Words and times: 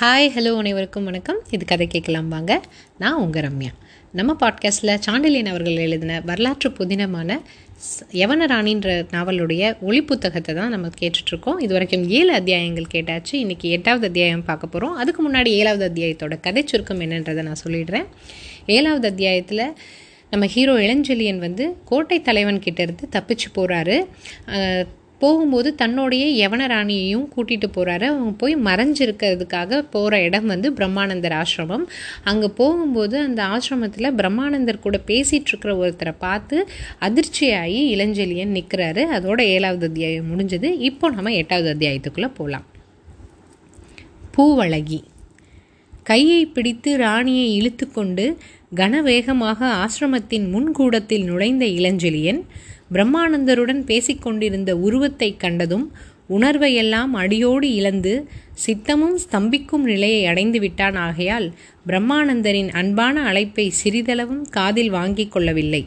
Hi 0.00 0.26
hello 0.34 0.50
அனைவருக்கும் 0.56 1.04
வணக்கம். 1.04 1.38
இது 1.50 1.64
கதை 1.64 1.86
கேட்கலாம் 1.86 2.28
வாங்க. 2.28 2.60
நான் 2.98 3.14
உங்கள் 3.14 3.42
ரம்யா. 3.42 3.70
நம்ம 4.12 4.36
பாட்காஸ்ட்டில் 4.40 4.92
சாண்டிலியன் 5.06 5.50
அவர்கள் 5.52 5.76
எழுதின 5.76 6.20
வரலாற்று 6.24 6.68
புதினமான 6.70 7.38
யவனராணின்ற 8.12 8.94
நாவலுடைய 9.10 9.72
ஒளி 9.80 10.02
புத்தகத்தை 10.02 10.54
தான் 10.54 10.68
நம்ம 10.68 10.90
கேட்டுட்ருக்கோம். 11.00 11.58
இது 11.60 11.72
வரைக்கும் 11.72 12.04
ஏழு 12.08 12.32
அத்தியாயங்கள் 12.32 12.86
கேட்டாச்சு. 12.94 13.32
இன்றைக்கி 13.32 13.70
எட்டாவது 13.78 14.06
அத்தியாயம் 14.06 14.44
பார்க்க 14.44 14.66
போகிறோம் 14.66 14.94
அதுக்கு 14.94 15.24
முன்னாடி 15.28 15.52
ஏழாவது 15.62 15.84
அத்தியாயத்தோட 15.88 16.40
கதை 16.40 16.64
சுருக்கம் 16.66 17.00
என்னன்றதை 17.00 17.42
நான் 17.42 17.62
சொல்லிடுறேன். 17.64 18.06
ஏழாவது 18.66 19.08
அத்தியாயத்தில் 19.08 19.64
நம்ம 20.30 20.46
ஹீரோ 20.46 20.76
இளஞ்செழியன் 20.86 21.38
வந்து 21.38 21.76
கோட்டை 21.84 22.20
தலைவன் 22.20 22.64
கிட்ட 22.68 22.82
இருந்து 22.82 23.08
தப்பிச்சு 23.18 23.50
போகிறாரு 23.54 23.98
போகும்போது 25.18 25.74
தன்னுடைய 25.74 26.24
யவனராணியையும் 26.40 27.26
கூட்டிகிட்டு 27.36 27.68
போகிறாரு 27.76 28.06
அவங்க 28.10 28.32
போய் 28.38 28.54
மறைஞ்சிருக்கிறதுக்காக 28.56 29.80
போகிற 29.90 30.20
இடம் 30.20 30.46
வந்து 30.46 30.70
பிரம்மானந்தர் 30.72 31.36
ஆசிரமம். 31.40 31.84
அங்கே 32.24 32.48
போகும்போது 32.60 33.18
அந்த 33.18 33.42
ஆசிரமத்தில் 33.54 34.16
பிரம்மானந்தர் 34.20 34.84
கூட 34.86 35.00
பேசிகிட்ருக்கிற 35.06 35.74
ஒருத்தரை 35.82 36.14
பார்த்து 36.18 36.68
அதிர்ச்சியாகி 37.00 37.82
இளஞ்செழியன் 37.94 38.56
நிற்கிறாரு 38.58 39.04
அதோட 39.18 39.40
ஏழாவது 39.40 39.86
அத்தியாயம் 39.86 40.30
முடிஞ்சது. 40.30 40.70
இப்போ 40.80 41.10
நம்ம 41.10 41.32
எட்டாவது 41.32 41.70
அத்தியாயத்துக்குள்ளே 41.74 42.30
போகலாம் 42.34 42.66
பூவழகி. 44.36 45.00
கையை 46.02 46.42
பிடித்து 46.46 46.90
ராணியை 46.96 47.46
இழுத்துக்கொண்டு 47.58 48.26
கனவேகமாக 48.76 49.60
ஆசிரமத்தின் 49.84 50.46
முன்கூடத்தில் 50.50 51.24
நுழைந்த 51.24 51.64
இளஞ்செழியன் 51.64 52.40
பிரம்மானந்தருடன் 52.92 53.82
பேசிக்கொண்டிருந்த 53.84 54.76
உருவத்தை 54.76 55.36
கண்டதும் 55.36 55.86
உணர்வையெல்லாம் 56.30 57.12
அடியோடு 57.12 57.74
இழந்து 57.74 58.12
சித்தமும் 58.66 59.16
ஸ்தம்பிக்கும் 59.24 59.84
நிலையை 59.84 60.26
அடைந்து 60.26 60.58
விட்டான் 60.60 60.94
ஆகையால் 60.94 61.46
பிரம்மானந்தரின் 61.86 62.70
அன்பான 62.70 63.22
அழைப்பை 63.22 63.72
சிறிதளவும் 63.84 64.44
காதில் 64.50 64.90
வாங்கிக் 64.90 65.32
கொள்ளவில்லை. 65.32 65.82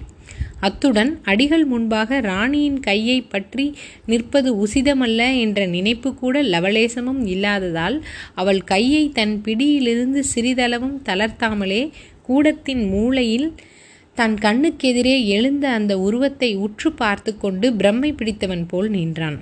அத்துடன் 0.59 1.19
அடிகள் 1.23 1.65
முன்பாக 1.65 2.19
ராணியின் 2.19 2.79
கையை 2.79 3.21
பற்றி 3.21 3.65
நிற்பது 4.05 4.49
உசிதமல்ல 4.55 5.39
என்ற 5.39 5.65
நினைப்பு 5.65 6.15
கூட 6.15 6.43
லவலேசமும் 6.43 7.21
இல்லாததால் 7.25 7.97
அவள் 8.35 8.63
கையை 8.63 9.09
தன் 9.09 9.41
பிடியிலிருந்து 9.41 10.23
சிறிதளவும் 10.35 10.97
தளர்த்தாமலே 11.05 11.83
கூடத்தின் 12.21 12.83
மூலையில் 12.87 13.47
தன் 14.17 14.33
கண்ணுக்கெதிரே 14.41 15.13
எழுந்த 15.25 15.65
அந்த 15.69 15.93
உருவத்தை 15.99 16.49
உற்று 16.55 16.89
பார்த்து 16.91 17.31
கொண்டு 17.37 17.67
பிரம்மை 17.71 18.09
பிடித்தவன் 18.13 18.65
போல் 18.67 18.89
நின்றான். 18.89 19.37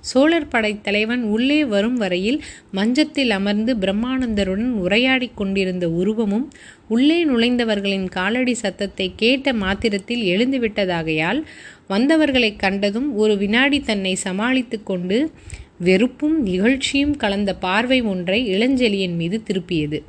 சோழர் 0.00 0.48
படைத்தலைவன் 0.48 1.22
உள்ளே 1.24 1.58
வரும் 1.64 1.96
வரையில் 1.96 2.38
மஞ்சத்தில் 2.70 3.30
அமர்ந்து 3.30 3.74
பிரம்மானந்தருடன் 3.74 4.72
உரையாடிக் 4.84 5.36
கொண்டிருந்த 5.36 5.86
உருவமும் 5.90 6.46
உள்ளே 6.88 7.20
நுழைந்தவர்களின் 7.24 8.08
காலடி 8.08 8.54
சத்தத்தை 8.54 9.12
கேட்ட 9.16 9.52
மாத்திரத்தில் 9.52 10.24
எழுந்துவிட்டதாகையால் 10.24 11.40
வந்தவர்களை 11.88 12.56
கண்டதும் 12.56 13.08
ஒரு 13.14 13.36
வினாடி 13.36 13.80
தன்னை 13.80 14.14
சமாளித்து 14.26 14.82
கொண்டு 14.82 15.18
வெறுப்பும் 15.78 16.38
இகழ்ச்சியும் 16.46 17.16
கலந்த 17.16 17.50
பார்வை 17.56 18.00
ஒன்றை 18.02 18.40
இளஞ்செலியின் 18.54 19.16
மீது 19.16 19.42
திருப்பியது. 19.48 20.00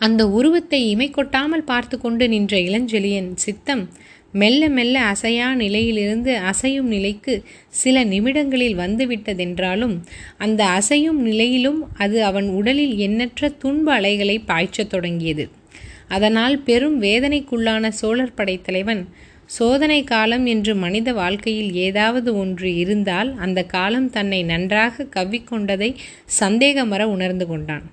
அந்த 0.00 0.28
உருவத்தை 0.28 0.80
இமை 0.88 1.10
கொட்டாமல் 1.10 1.64
பார்த்து 1.64 2.00
கொண்டு 2.00 2.28
நின்ற 2.28 2.56
இளஞ்செழியன் 2.58 3.30
சித்தம் 3.34 3.84
மெல்ல 4.32 4.68
மெல்ல 4.68 5.00
அசையா 5.12 5.54
நிலையிலிருந்து 5.54 6.32
அசையும் 6.38 6.88
நிலைக்கு 6.88 7.34
சில 7.68 8.04
நிமிடங்களில் 8.04 8.76
வந்துவிட்டதென்றாலும் 8.78 9.94
அந்த 10.38 10.60
அசையும் 10.78 11.20
நிலையிலும் 11.20 11.80
அது 11.96 12.24
அவன் 12.24 12.48
உடலில் 12.48 12.96
எண்ணற்ற 12.98 13.48
துன்ப 13.48 13.92
அலைகளை 13.92 14.38
பாய்ச்சத் 14.38 14.90
தொடங்கியது. 14.90 15.46
அதனால் 16.08 16.56
பெரும் 16.58 17.02
வேதனைக்குள்ளான 17.02 17.88
சோழர் 17.88 18.36
படைத்தலைவன் 18.36 19.02
சோதனை 19.46 20.00
காலம் 20.04 20.46
என்று 20.46 20.74
மனித 20.74 21.12
வாழ்க்கையில் 21.12 21.72
ஏதாவது 21.72 22.30
ஒன்று 22.36 22.70
இருந்தால் 22.76 23.30
அந்த 23.36 23.62
காலம் 23.66 24.10
தன்னை 24.10 24.42
நன்றாக 24.42 25.06
கவ்விக்கொண்டதை 25.16 25.90
சந்தேகமற 26.40 27.02
உணர்ந்து 27.14 27.46
கொண்டான். 27.46 27.86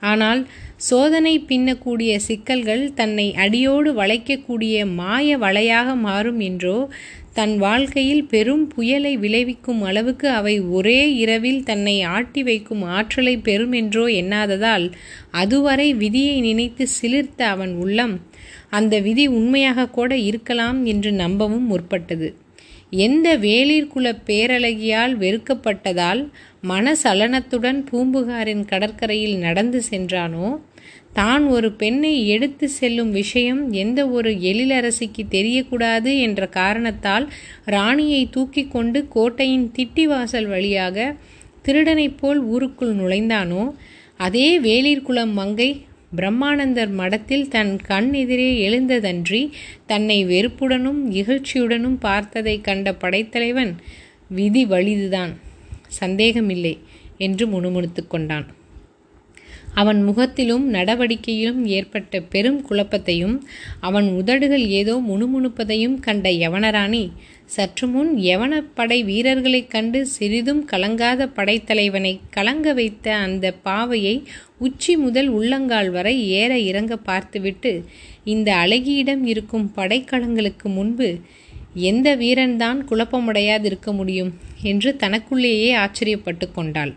ஆனால் 0.00 0.48
சோதனை 0.76 1.44
பின்னக்கூடிய 1.48 2.16
சிக்கல்கள் 2.18 2.92
தன்னை 2.94 3.32
அடியோடு 3.34 3.94
வளைக்கக்கூடிய 3.94 4.86
மாய 4.94 5.38
வலையாக 5.38 5.94
மாறும் 5.94 6.40
என்றோ 6.40 6.88
தன் 7.34 7.58
வாழ்க்கையில் 7.58 8.24
பெரும் 8.24 8.68
புயலை 8.68 9.16
விளைவிக்கும் 9.16 9.82
அளவுக்கு 9.82 10.28
அவை 10.28 10.60
ஒரே 10.60 11.12
இரவில் 11.14 11.62
தன்னை 11.62 12.02
ஆட்டி 12.02 12.42
வைக்கும் 12.42 12.82
ஆற்றலை 12.82 13.38
பெறும் 13.38 13.72
என்றோ 13.72 14.06
எண்ணாததால் 14.08 14.86
அதுவரை 15.30 15.94
விதியை 15.94 16.40
நினைத்து 16.40 16.86
சிலிர்த்த 17.00 17.42
அவன் 17.46 17.74
உள்ளம் 17.74 18.20
அந்த 18.70 19.00
விதி 19.00 19.26
உண்மையாக 19.26 19.90
கூட 19.90 20.16
இருக்கலாம் 20.16 20.84
என்று 20.84 21.12
நம்பவும் 21.12 21.66
முற்பட்டது. 21.70 22.34
எந்த 22.90 23.36
வேளிர்குல 23.36 24.12
பேரழகியால் 24.26 25.14
வெறுக்கப்பட்டதால் 25.16 26.30
மனசலனத்துடன் 26.62 27.78
பூம்புகாரின் 27.90 28.64
கடற்கரையில் 28.64 29.36
நடந்து 29.38 29.80
சென்றானோ 29.90 30.48
தான் 31.12 31.44
ஒரு 31.46 31.68
பெண்ணை 31.72 32.12
எடுத்து 32.26 32.66
செல்லும் 32.70 33.10
விஷயம் 33.10 33.62
எந்த 33.72 34.00
ஒரு 34.08 34.30
எழிலரசிக்கு 34.42 35.22
தெரியக்கூடாது 35.30 36.10
என்ற 36.18 36.46
காரணத்தால் 36.52 37.26
ராணியை 37.66 38.22
தூக்கி 38.30 38.64
கொண்டு 38.68 39.00
கோட்டையின் 39.08 39.66
திட்டிவாசல் 39.76 40.48
வழியாக 40.48 41.14
திருடனைப் 41.62 42.18
போல் 42.20 42.40
ஊருக்குள் 42.46 42.94
நுழைந்தானோ 42.94 43.64
அதே 44.16 44.48
வேளிர்குலம் 44.58 45.34
மங்கை 45.34 45.70
பிரம்மானந்தர் 46.16 46.92
மடத்தில் 46.94 47.48
தன் 47.48 47.74
கண் 47.82 48.12
எதிரே 48.12 48.48
எழுந்ததன்றி 48.68 49.42
தன்னை 49.86 50.18
வெறுப்புடனும் 50.24 51.02
இகழ்ச்சியுடனும் 51.12 51.98
பார்த்ததை 51.98 52.56
கண்ட 52.60 52.92
படைத்தலைவன் 52.94 53.72
விதி 54.30 54.64
வலிதுதான் 54.66 55.32
சந்தேகமில்லை 55.98 56.74
என்று 57.18 57.46
முணுமுணுத்து 57.46 58.06
கொண்டான். 58.06 58.46
அவன் 59.74 60.04
முகத்திலும் 60.04 60.74
நடவடிக்கையிலும் 60.74 61.64
ஏற்பட்ட 61.68 62.20
பெரும் 62.20 62.64
குழப்பத்தையும் 62.68 63.36
அவன் 63.80 64.08
உதடுகள் 64.10 64.66
ஏதோ 64.70 64.94
முணுமுணுப்பதையும் 65.08 66.00
கண்ட 66.00 66.28
யவனராணி 66.28 67.02
சற்று 67.46 67.86
முன் 67.86 68.16
யவனப்படை 68.22 69.04
வீரர்களைக் 69.04 69.70
கண்டு 69.70 70.06
சிறிதும் 70.06 70.64
கலங்காத 70.72 71.26
படைத்தலைவனை 71.36 72.20
கலங்க 72.30 72.72
வைத்த 72.72 73.14
அந்த 73.16 73.54
பாவையை 73.64 74.16
உச்சி 74.58 74.96
முதல் 74.96 75.28
உள்ளங்கால் 75.28 75.90
வரை 75.90 76.28
ஏற 76.32 76.58
இறங்க 76.60 76.96
பார்த்துவிட்டு 76.96 77.72
இந்த 78.24 78.54
அழகியிடம் 78.54 79.24
இருக்கும் 79.24 79.72
படைக்கலங்களுக்கு 79.76 80.68
முன்பு 80.68 81.08
எந்த 81.74 82.16
வீரன்தான் 82.16 82.84
குழப்பமுடையாதிருக்க 82.90 83.92
முடியும்? 83.92 84.34
என்று 84.62 84.96
தனக்குள்ளேயே 84.96 85.76
ஆச்சரியப்பட்டு 85.76 86.52
கொண்டாள். 86.52 86.94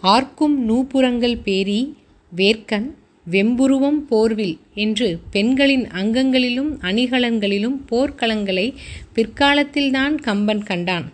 ஆர்க்கும் 0.00 0.68
நூபுரங்கள் 0.68 1.38
பேரி 1.44 1.96
வேர்க்கன் 2.36 2.90
வெம்புருவம் 3.30 3.98
போர்வில் 4.10 4.56
என்று 4.74 5.20
பெண்களின் 5.30 5.86
அங்கங்களிலும் 5.86 6.70
அணிகலன்களிலும் 6.80 7.76
போர்க்களங்களை 7.90 8.74
பிற்காலத்தில்தான் 9.14 10.14
கம்பன் 10.14 10.62
கண்டான். 10.62 11.12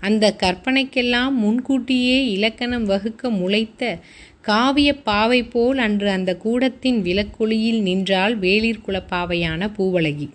அந்த 0.00 0.36
கற்பனைக்கெல்லாம் 0.42 1.32
முன்கூட்டியே 1.32 2.30
இலக்கணம் 2.30 2.84
வகுக்க 2.84 3.30
முளைத்த 3.30 3.98
காவிய 4.40 4.94
பாவை 5.02 5.42
போல் 5.42 5.78
அன்று 5.78 6.10
அந்த 6.10 6.36
கூடத்தின் 6.36 7.02
விலக்கொளியில் 7.02 7.80
நின்றாள் 7.80 8.38
வேளிர்குல 8.38 9.02
பாவையான 9.06 9.70
பூவழகி. 9.78 10.28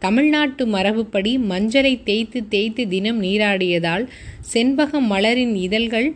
தமிழ்நாட்டு 0.00 0.66
மரபுப்படி 0.66 1.32
மஞ்சளை 1.48 1.92
தேய்த்து 2.02 2.40
தேய்த்து 2.48 2.88
தினம் 2.88 3.22
நீராடியதால் 3.22 4.04
செண்பக 4.52 5.00
மலரின் 5.00 5.54
இதழ்கள் 5.66 6.08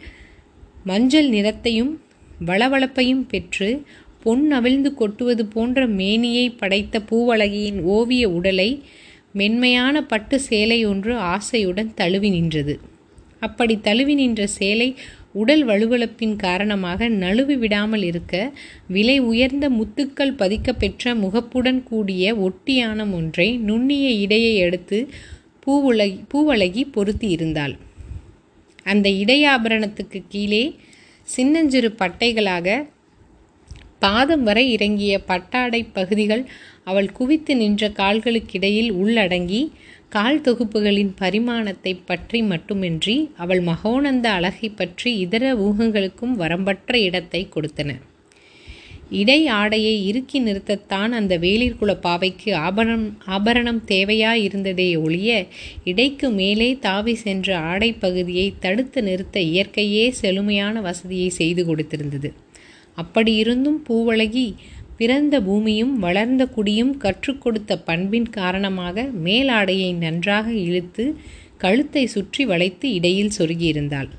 மஞ்சள் 0.84 1.28
நிறத்தையும் 1.28 1.92
வளவளப்பையும் 2.46 3.24
பெற்று 3.28 3.68
பொன் 4.22 4.50
அவிழ்ந்து 4.50 4.94
கொட்டுவது 4.94 5.44
போன்ற 5.46 5.86
மேனியை 5.98 6.46
படைத்த 6.50 7.00
பூவழகியின் 7.10 7.80
ஓவிய 7.82 8.24
உடலை 8.28 8.70
மென்மையான 9.32 10.02
பட்டு 10.02 10.40
சேலை 10.40 10.78
ஒன்று 10.86 11.14
ஆசையுடன் 11.32 11.90
தழுவி 11.94 12.30
நின்றது. 12.30 12.74
அப்படி 13.40 13.74
தழுவி 13.80 14.14
நின்ற 14.14 14.46
சேலை 14.58 14.88
உடல் 15.34 15.62
வலுவளப்பின் 15.66 16.36
காரணமாக 16.36 17.08
நழுவி 17.22 17.56
விடாமல் 17.56 18.02
இருக்க 18.02 18.34
விலை 18.88 19.16
உயர்ந்த 19.20 19.66
முத்துக்கள் 19.70 20.38
பதிக்கப்பெற்ற 20.40 21.14
முகப்புடன் 21.14 21.82
கூடிய 21.82 22.34
ஒட்டியானம் 22.36 23.12
ஒன்றை 23.12 23.48
நுண்ணிய 23.58 24.08
இடையை 24.24 24.54
எடுத்து 24.56 24.98
பூவுலகி 25.66 26.18
பூவழகி 26.32 26.82
பொருத்தி 26.92 27.28
இருந்தாள். 27.28 27.74
அந்த 28.86 29.08
இடையாபரணத்துக்கு 29.22 30.20
கீழே 30.28 30.64
சின்னஞ்சிறு 31.28 31.90
பட்டைகளாக 31.98 32.68
பாதம் 33.98 34.42
வரை 34.42 34.64
இறங்கிய 34.72 35.14
பட்டாடை 35.24 35.80
பகுதிகள் 35.92 36.42
அவள் 36.84 37.12
குவித்து 37.12 37.52
நின்ற 37.56 37.84
கால்களுக்கிடையில் 37.88 38.90
உள்ளடங்கி 38.92 39.60
கால் 40.14 40.40
தொகுப்புகளின் 40.40 41.12
பரிமாணத்தை 41.20 41.92
பற்றி 42.06 42.40
மட்டுமின்றி 42.42 43.14
அவள் 43.36 43.60
மகோனந்த 43.60 44.26
அழகை 44.30 44.68
பற்றி 44.70 45.10
இதர 45.18 45.44
ஊகங்களுக்கும் 45.66 46.34
வரம்பற்ற 46.42 46.92
இடத்தை 46.96 47.40
கொடுத்தன. 47.54 47.90
இடை 49.20 49.38
ஆடையை 49.56 49.94
இறுக்கி 50.06 50.38
நிறுத்தத்தான் 50.40 51.12
அந்த 51.18 51.38
வேலிற்குல 51.38 51.92
பாவைக்கு 52.06 52.50
ஆபரணம் 52.66 53.06
ஆபரணம் 53.26 53.80
தேவையாயிருந்ததே 53.88 54.88
ஒழிய 55.02 55.30
இடைக்கு 55.84 56.30
மேலே 56.30 56.70
தாவி 56.86 57.14
சென்ற 57.24 57.58
ஆடை 57.72 57.90
பகுதியை 58.04 58.46
தடுத்து 58.60 59.02
நிறுத்த 59.02 59.40
இயற்கையே 59.52 60.06
செழுமையான 60.22 60.80
வசதியை 60.80 61.28
செய்து 61.40 61.64
கொடுத்திருந்தது. 61.64 62.30
அப்படியிருந்தும் 62.98 63.80
பூவழகி 63.88 64.46
பிறந்த 64.96 65.36
பூமியும் 65.40 65.94
வளர்ந்த 65.98 66.42
குடியும் 66.46 66.92
கற்றுக் 66.96 67.40
கொடுத்த 67.42 67.78
பண்பின் 67.78 68.28
காரணமாக 68.30 69.06
மேலாடையை 69.24 69.90
நன்றாக 69.94 70.46
இழுத்து 70.66 71.04
கழுத்தை 71.58 72.04
சுற்றி 72.06 72.42
வளைத்து 72.44 72.86
இடையில் 72.92 73.34
சொருகியிருந்தாள். 73.38 74.10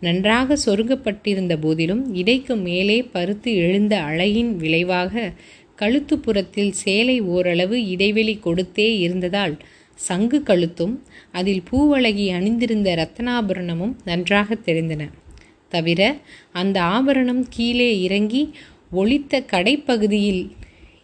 நன்றாக 0.00 0.56
சொருகப்பட்டிருந்த 0.64 1.54
போதிலும் 1.60 2.02
இடைக்கு 2.14 2.54
மேலே 2.56 2.96
பருத்து 3.14 3.50
எழுந்த 3.56 3.94
அழையின் 4.00 4.52
விளைவாக 4.56 5.32
கழுத்துப்புறத்தில் 5.78 6.74
சேலை 6.82 7.16
ஓரளவு 7.34 7.76
இடைவெளி 7.86 8.34
கொடுத்தே 8.44 8.88
இருந்ததால் 8.98 9.54
சங்கு 10.00 10.38
கழுத்தும் 10.46 10.94
அதில் 11.32 11.62
பூவழகி 11.70 12.26
அணிந்திருந்த 12.32 12.88
ரத்தனாபரணமும் 13.00 13.94
நன்றாக 14.04 14.56
தெரிந்தன. 14.66 15.02
தவிர 15.68 16.00
அந்த 16.52 16.78
ஆபரணம் 16.96 17.44
கீழே 17.50 17.90
இறங்கி 18.00 18.42
ஒளித்த 18.94 19.44
கடைப்பகுதியில் 19.52 20.50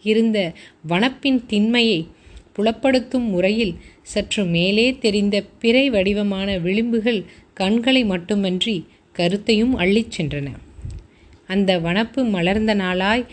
இருந்த 0.03 0.51
வனப்பின் 0.89 1.45
திண்மையை 1.47 2.07
புலப்படுத்தும் 2.57 3.27
முறையில் 3.27 3.75
சற்று 4.03 4.43
மேலே 4.45 4.97
தெரிந்த 4.99 5.43
பிறை 5.59 5.89
வடிவமான 5.89 6.59
விளிம்புகள் 6.59 7.23
கண்களை 7.53 8.05
மட்டுமன்றி 8.05 8.85
கருத்தையும் 9.13 9.79
அள்ளிச் 9.79 10.11
சென்றன. 10.17 10.47
அந்த 11.47 11.79
வனப்பு 11.79 12.29
மலர்ந்த 12.29 12.73
நாளாய் 12.73 13.25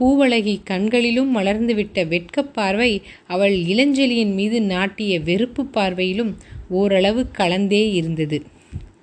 பூவழகி 0.00 0.60
கண்களிலும் 0.64 1.36
மலர்ந்துவிட்ட 1.36 2.06
வெட்கப் 2.06 2.54
பார்வை 2.54 3.02
அவள் 3.26 3.52
இளஞ்செலியின் 3.52 4.34
மீது 4.34 4.62
நாட்டிய 4.62 5.20
வெறுப்பு 5.20 5.64
பார்வையிலும் 5.64 6.34
ஓரளவு 6.68 7.26
கலந்தே 7.38 7.92
இருந்தது. 7.92 8.42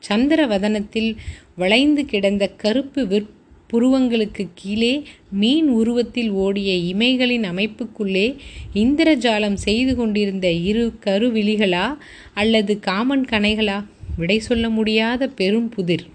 சந்திரவதனத்தில் 0.10 1.16
வளைந்து 1.56 2.06
கிடந்த 2.06 2.48
கருப்பு 2.48 3.07
விற் 3.07 3.30
புருவங்களுக்கு 3.72 4.48
கீழே 4.54 5.04
மீன் 5.32 5.70
உருவத்தில் 5.70 6.32
ஓடிய 6.44 6.72
இமைகளின் 6.94 7.46
அமைப்புக்குள்ளே 7.52 8.28
இந்திரஜாலம் 8.74 9.60
செய்து 9.68 9.96
கொண்டிருந்த 9.96 10.52
இரு 10.52 10.94
கருவிழிகளா 11.06 11.88
அல்லது 12.34 12.80
காமன் 12.80 13.26
கனைகளா 13.26 13.78
விடை 14.18 14.40
சொல்ல 14.40 14.70
முடியாத 14.70 15.28
பெரும் 15.30 15.70
புதிர். 15.70 16.06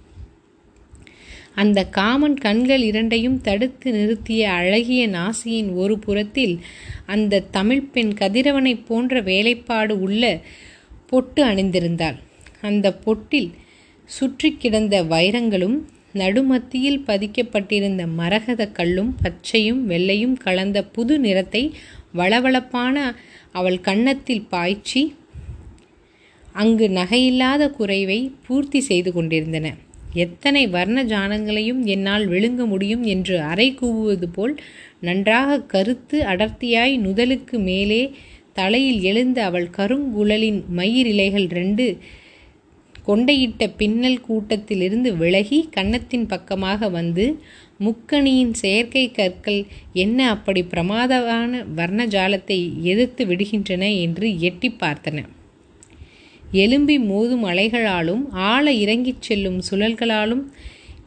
அந்த 1.54 1.80
காமன் 1.88 2.36
கண்கள் 2.36 2.82
இரண்டையும் 2.82 3.40
தடுத்து 3.40 3.90
நிறுத்திய 3.92 4.38
அழகிய 4.38 5.02
நாசியின் 5.08 5.70
ஒரு 5.74 5.98
புறத்தில் 5.98 6.54
அந்த 7.06 7.44
தமிழ் 7.50 7.84
பெண் 7.92 8.12
கதிரவனைப் 8.20 8.84
போன்ற 8.88 9.20
வேலைப்பாடு 9.20 10.00
உள்ள 10.00 10.40
பொட்டு 11.06 11.44
அணிந்திருந்தாள். 11.44 12.18
அந்த 12.60 12.86
பொட்டில் 13.04 13.50
சுற்றி 14.08 14.56
கிடந்த 14.58 14.96
வைரங்களும் 15.04 15.76
நடுமத்தியில் 16.20 17.00
பதிக்கப்பட்டிருந்த 17.06 18.02
மரகத 18.18 18.62
கல்லும் 18.78 19.12
பச்சையும் 19.22 19.82
வெள்ளையும் 19.84 20.36
கலந்த 20.36 20.78
புது 20.94 21.14
நிறத்தை 21.18 21.62
வளவளப்பான 22.14 22.96
அவள் 23.52 23.78
கன்னத்தில் 23.80 24.48
பாய்ச்சி 24.48 25.02
அங்கு 26.54 26.86
நகையில்லாத 26.90 27.62
குறைவை 27.70 28.20
பூர்த்தி 28.46 28.80
செய்து 28.80 29.10
கொண்டிருந்தன. 29.12 29.66
எத்தனை 30.24 30.62
வர்ண 30.66 30.98
ஜானங்களையும் 31.04 31.80
என்னால் 31.84 32.24
விழுங்க 32.28 32.62
முடியும் 32.66 33.02
என்று 33.04 33.36
அறை 33.50 33.66
கூவுவது 33.74 34.28
போல் 34.32 34.54
நன்றாக 35.00 35.58
கருத்து 35.72 36.18
அடர்த்தியாய் 36.24 36.94
நுதலுக்கு 36.98 37.56
மேலே 37.60 38.00
தலையில் 38.52 39.00
எழுந்த 39.02 39.38
அவள் 39.44 39.68
கருங்குழலின் 39.76 40.60
மயிரிலைகள் 40.76 41.48
ரெண்டு 41.50 41.86
கொண்டையிட்ட 43.06 43.72
பின்னல் 43.76 44.20
கூட்டத்திலிருந்து 44.28 45.16
விலகி 45.16 45.68
கன்னத்தின் 45.70 46.26
பக்கமாக 46.26 46.88
வந்து 46.88 47.24
முக்கணியின் 47.84 48.52
செயற்கை 48.52 49.10
கற்கள் 49.10 49.60
என்ன 49.92 50.30
அப்படி 50.30 50.62
பிரமாதமான 50.62 51.64
வர்ணஜாலத்தை 51.76 52.58
எதிர்த்து 52.82 53.24
விடுகின்றன? 53.26 54.00
என்று 54.00 54.40
எட்டி 54.40 54.76
பார்த்தன. 54.80 55.24
எலும்பி 56.52 56.96
மோதும் 57.10 57.44
அலைகளாலும் 57.52 58.22
ஆழ 58.30 58.72
இறங்கிச் 58.72 59.22
செல்லும் 59.22 59.62
சுழல்களாலும் 59.70 60.44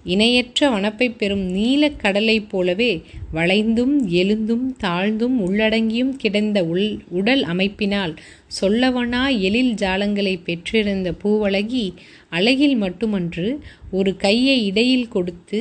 இணையற்ற 0.09 0.69
வனப்பை 0.69 1.07
பெறும் 1.13 1.45
நீலக் 1.51 1.99
கடலைப் 1.99 2.49
போலவே 2.49 2.91
வளைந்தும் 3.33 3.95
எழுந்தும் 4.19 4.65
தாழ்ந்தும் 4.83 5.35
உள்ளடங்கியும் 5.45 6.13
கிடந்த 6.15 6.59
உள் 6.65 6.87
உடல் 7.11 7.43
அமைப்பினால் 7.45 8.13
சொல்லவனா 8.59 9.23
எழில் 9.41 9.73
ஜாலங்களை 9.81 10.35
பெற்றிருந்த 10.43 11.11
பூவழகி 11.23 11.85
அழகில் 12.29 12.77
மட்டுமன்று 12.77 13.47
ஒரு 13.91 14.13
கையை 14.17 14.57
இடையில் 14.65 15.07
கொடுத்து 15.07 15.59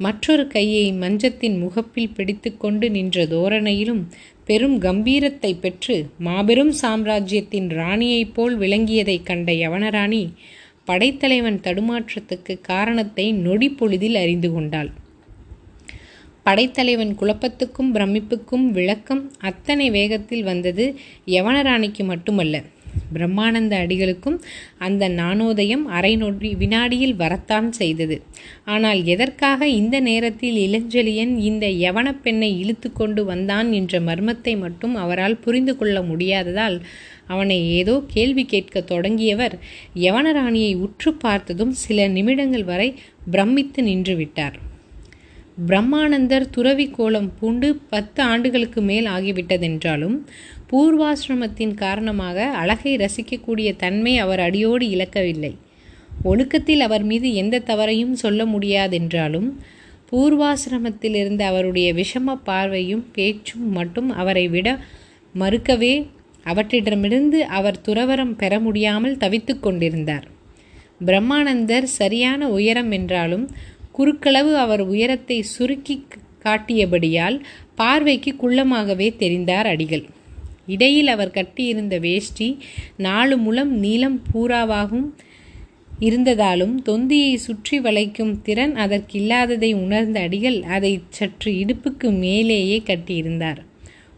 மற்றொரு 0.00 0.44
கையை 0.48 0.86
மஞ்சத்தின் 0.94 1.56
முகப்பில் 1.58 2.14
பிடித்துக்கொண்டு 2.14 2.86
நின்ற 2.90 3.26
தோரணையிலும் 3.26 4.00
பெரும் 4.44 4.76
கம்பீரத்தை 4.80 5.52
பெற்று 5.58 5.94
மாபெரும் 6.18 6.72
சாம்ராஜ்யத்தின் 6.82 7.68
ராணியைப் 7.74 8.34
போல் 8.34 8.56
விளங்கியதைக் 8.58 9.24
கண்ட 9.24 9.52
யவனராணி 9.60 10.22
படைத்தலைவன் 10.88 11.58
தடுமாற்றத்துக்கு 11.66 12.54
காரணத்தை 12.62 13.26
நொடி 13.46 13.68
பொழுதில் 13.70 14.16
அறிந்து 14.16 14.50
கொண்டாள். 14.52 14.90
படைத்தலைவன் 16.42 17.12
குழப்பத்துக்கும் 17.20 17.90
பிரமிப்புக்கும் 17.94 18.66
விளக்கம் 18.70 19.22
அத்தனை 19.40 19.86
வேகத்தில் 19.90 20.42
வந்தது 20.42 20.86
யவனராணிக்கு 21.26 22.04
மட்டுமல்ல. 22.04 22.56
பிரம்மானந்த 23.14 23.74
அடிகளுக்கும் 23.84 24.36
அந்த 24.78 25.04
நாணோதயம் 25.20 25.84
அரை 25.86 26.12
நொடி 26.16 26.50
வினாடியில் 26.54 27.16
வரத்தான் 27.16 27.68
செய்தது. 27.72 28.16
ஆனால் 28.64 29.00
எதற்காக 29.04 29.68
இந்த 29.80 29.96
நேரத்தில் 30.00 30.58
இளஞ்செழியன் 30.66 31.34
இந்த 31.48 31.66
யவன 31.84 32.08
பெண்ணை 32.20 32.50
இழுத்து 32.58 32.90
கொண்டு 32.92 33.24
வந்தான் 33.24 33.70
என்ற 33.72 34.00
மர்மத்தை 34.00 34.54
மட்டும் 34.56 34.94
அவரால் 34.96 35.36
புரிந்து 35.36 35.74
கொள்ள 35.76 35.96
முடியாததால் 36.02 36.78
அவனை 37.26 37.70
ஏதோ 37.70 38.04
கேள்வி 38.06 38.44
கேட்க 38.44 38.80
தொடங்கியவர் 38.80 39.58
யவனராணியை 39.94 40.76
உற்று 40.76 41.12
பார்த்ததும் 41.12 41.72
சில 41.72 42.08
நிமிடங்கள் 42.08 42.64
வரை 42.64 42.94
பிரமித்து 43.30 43.82
நின்றுவிட்டார் 43.82 44.56
பிரம்மானந்தர் 45.66 46.50
துறவி 46.50 46.90
கோலம் 46.90 47.32
பூண்டு 47.40 47.80
பத்து 47.90 48.22
ஆண்டுகளுக்கு 48.22 48.80
மேல் 48.80 49.06
ஆகிவிட்டதென்றாலும் 49.06 50.16
பூர்வாசிரமத்தின் 50.72 51.74
காரணமாக 51.74 52.46
அழகை 52.46 52.96
ரசிக்கக்கூடிய 52.96 53.76
தன்மை 53.76 54.18
அவர் 54.18 54.40
அடியோடு 54.40 54.88
இழக்கவில்லை. 54.88 55.56
ஒழுக்கத்தில் 56.24 56.80
அவர் 56.80 57.02
மீது 57.02 57.34
எந்த 57.34 57.62
தவறையும் 57.66 58.12
சொல்ல 58.12 58.44
முடியாதென்றாலும் 58.44 59.52
பூர்வாசிரமத்தில் 60.12 61.14
இருந்த 61.14 61.46
அவருடைய 61.46 61.94
விஷம 61.94 62.38
பார்வையும் 62.44 63.04
பேச்சும் 63.12 63.72
மட்டும் 63.72 64.10
அவரை 64.10 64.48
விட 64.48 64.78
மறுக்கவே 65.38 66.06
அவற்றிடமிருந்து 66.44 67.38
அவர் 67.58 67.82
துறவரம் 67.86 68.34
பெற 68.36 68.52
முடியாமல் 68.60 69.16
தவித்து 69.16 69.54
கொண்டிருந்தார். 69.60 70.26
பிரம்மானந்தர் 71.06 71.86
சரியான 72.00 72.48
உயரம் 72.48 72.90
என்றாலும் 72.90 73.46
குறுக்களவு 73.98 74.52
அவர் 74.64 74.82
உயரத்தை 74.92 75.38
சுருக்கி 75.54 75.96
காட்டியபடியால் 76.44 77.36
பார்வைக்கு 77.74 78.30
குள்ளமாகவே 78.42 79.08
தெரிந்தார் 79.22 79.68
அடிகள். 79.72 80.04
இடையில் 80.66 81.10
அவர் 81.14 81.36
கட்டியிருந்த 81.36 81.94
வேஷ்டி 81.98 82.48
நாலு 82.96 83.36
முழம் 83.38 83.72
நீளம் 83.78 84.18
பூராவாகவும் 84.30 85.08
இருந்ததாலும் 86.00 86.74
தொந்தியை 86.82 87.34
சுற்றி 87.36 87.76
வளைக்கும் 87.78 88.32
திறன் 88.42 88.74
அதற்கில்லாததை 88.74 89.70
உணர்ந்த 89.74 90.18
அடிகள் 90.20 90.58
அதை 90.76 90.92
சற்று 91.08 91.50
இடுப்புக்கு 91.62 92.08
மேலேயே 92.18 92.78
கட்டியிருந்தார். 92.86 93.60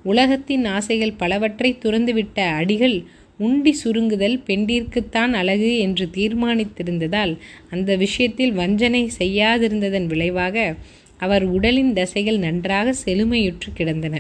உலகத்தின் 0.06 0.64
ஆசைகள் 0.76 1.18
பலவற்றை 1.18 1.70
துறந்துவிட்ட 1.84 2.38
அடிகள் 2.60 2.96
உண்டி 3.38 3.72
சுருங்குதல் 3.82 4.36
பெண்டிற்குத்தான் 4.46 5.32
அழகு 5.32 5.70
என்று 5.78 6.04
தீர்மானித்திருந்ததால் 6.14 7.32
அந்த 7.70 7.90
விஷயத்தில் 7.96 8.52
வஞ்சனை 8.52 9.02
செய்யாதிருந்ததன் 9.18 10.06
விளைவாக 10.06 10.74
அவர் 11.20 11.44
உடலின் 11.46 11.92
தசைகள் 11.92 12.38
நன்றாக 12.38 12.94
செழுமையுற்று 13.04 13.70
கிடந்தன. 13.74 14.14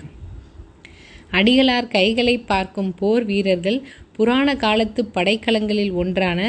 அடிகளார் 1.32 1.88
கைகளை 1.88 2.34
பார்க்கும் 2.50 2.92
போர் 2.94 3.24
வீரர்கள் 3.24 3.78
புராண 4.12 4.48
காலத்து 4.56 5.02
படைக்கலங்களில் 5.14 5.92
ஒன்றான 5.92 6.40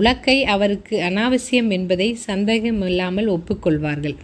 உலக்கை 0.00 0.36
அவருக்கு 0.54 0.96
அனாவசியம் 1.08 1.70
என்பதை 1.70 2.08
சந்தேகமில்லாமல் 2.26 3.28
ஒப்புக்கொள்வார்கள். 3.28 4.16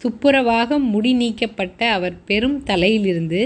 துப்புரவாக 0.00 0.78
முடி 0.78 1.12
நீக்கப்பட்ட 1.12 1.90
அவர் 1.90 2.24
பெரும் 2.24 2.62
தலையிலிருந்து 2.62 3.40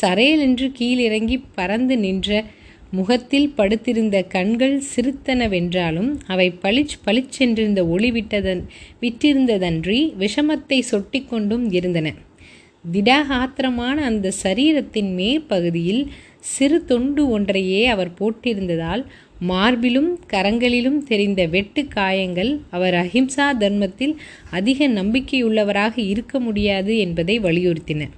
சரையலென்று 0.00 0.66
கீழிறங்கி 0.78 1.42
பறந்து 1.54 1.98
நின்ற 1.98 2.44
முகத்தில் 2.90 3.48
படுத்திருந்த 3.54 4.22
கண்கள் 4.24 4.82
சிறுத்தனவென்றாலும் 4.94 6.10
அவை 6.26 6.48
பளிச் 6.62 6.94
பளிச்சென்றிருந்த 7.06 7.80
ஒளி 7.88 8.10
விட்டதன் 8.10 8.62
விட்டிருந்ததன்றி 9.00 10.00
விஷமத்தை 10.18 10.78
சொட்டிக்கொண்டும் 10.90 11.64
இருந்தன. 11.72 12.12
திடகாத்திரமான 12.92 13.96
அந்த 14.04 14.32
சரீரத்தின் 14.42 15.10
மேற்பகுதியில் 15.14 16.02
சிறு 16.48 16.84
தொண்டு 16.84 17.28
ஒன்றையே 17.28 17.86
அவர் 17.86 18.10
போட்டிருந்ததால் 18.20 19.02
மார்பிலும் 19.46 20.10
கரங்களிலும் 20.32 20.98
தெரிந்த 21.02 21.42
வெட்டு 21.46 21.82
காயங்கள் 21.88 22.50
அவர் 22.70 22.94
அஹிம்சா 22.94 23.46
தர்மத்தில் 23.58 24.14
அதிக 24.50 24.88
நம்பிக்கையுள்ளவராக 24.88 25.94
இருக்க 26.04 26.40
முடியாது 26.40 26.92
என்பதை 26.96 27.36
வலியுறுத்தின 27.40 28.08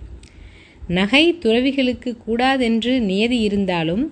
நகை 0.88 1.24
துறவிகளுக்கு 1.38 2.10
கூடாதென்று 2.26 2.92
நியதி 3.00 3.38
இருந்தாலும் 3.40 4.04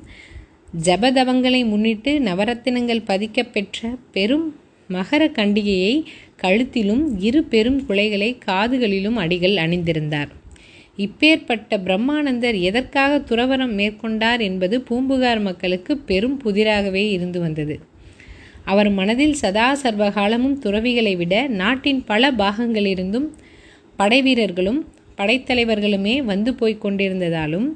ஜபதவங்களை 0.85 1.61
முன்னிட்டு 1.67 2.13
நவரத்தினங்கள் 2.21 3.07
பதிக்கப்பெற்ற 3.07 3.81
பெரும் 4.13 4.47
மகர 4.91 5.23
கண்டிகையை 5.37 5.95
கழுத்திலும் 6.43 7.05
இரு 7.19 7.41
பெரும் 7.45 7.79
குலைகளை 7.89 8.31
காதுகளிலும் 8.47 9.17
அடிகள் 9.17 9.57
அணிந்திருந்தார். 9.57 10.33
இப்பேற்பட்ட 10.99 11.79
பிரம்மானந்தர் 11.79 12.61
எதற்காக 12.61 13.13
துறவரம் 13.19 13.75
மேற்கொண்டார் 13.75 14.41
என்பது 14.41 14.81
பூம்புகார் 14.81 15.41
மக்களுக்கு 15.41 15.99
பெரும் 15.99 16.41
புதிராகவே 16.45 17.11
இருந்து 17.11 17.41
வந்தது. 17.41 17.77
அவர் 18.65 18.91
மனதில் 18.91 19.33
சதா 19.33 19.79
சர்வகாலமும் 19.83 20.59
துறவிகளை 20.59 21.17
விட 21.17 21.47
நாட்டின் 21.47 22.05
பல 22.05 22.31
பாகங்களிலிருந்தும் 22.33 23.29
படைவீரர்களும் 23.99 24.81
படைத்தலைவர்களுமே 25.17 26.15
வந்து 26.23 26.55
போய்க் 26.55 26.85
கொண்டிருந்ததாலும் 26.85 27.69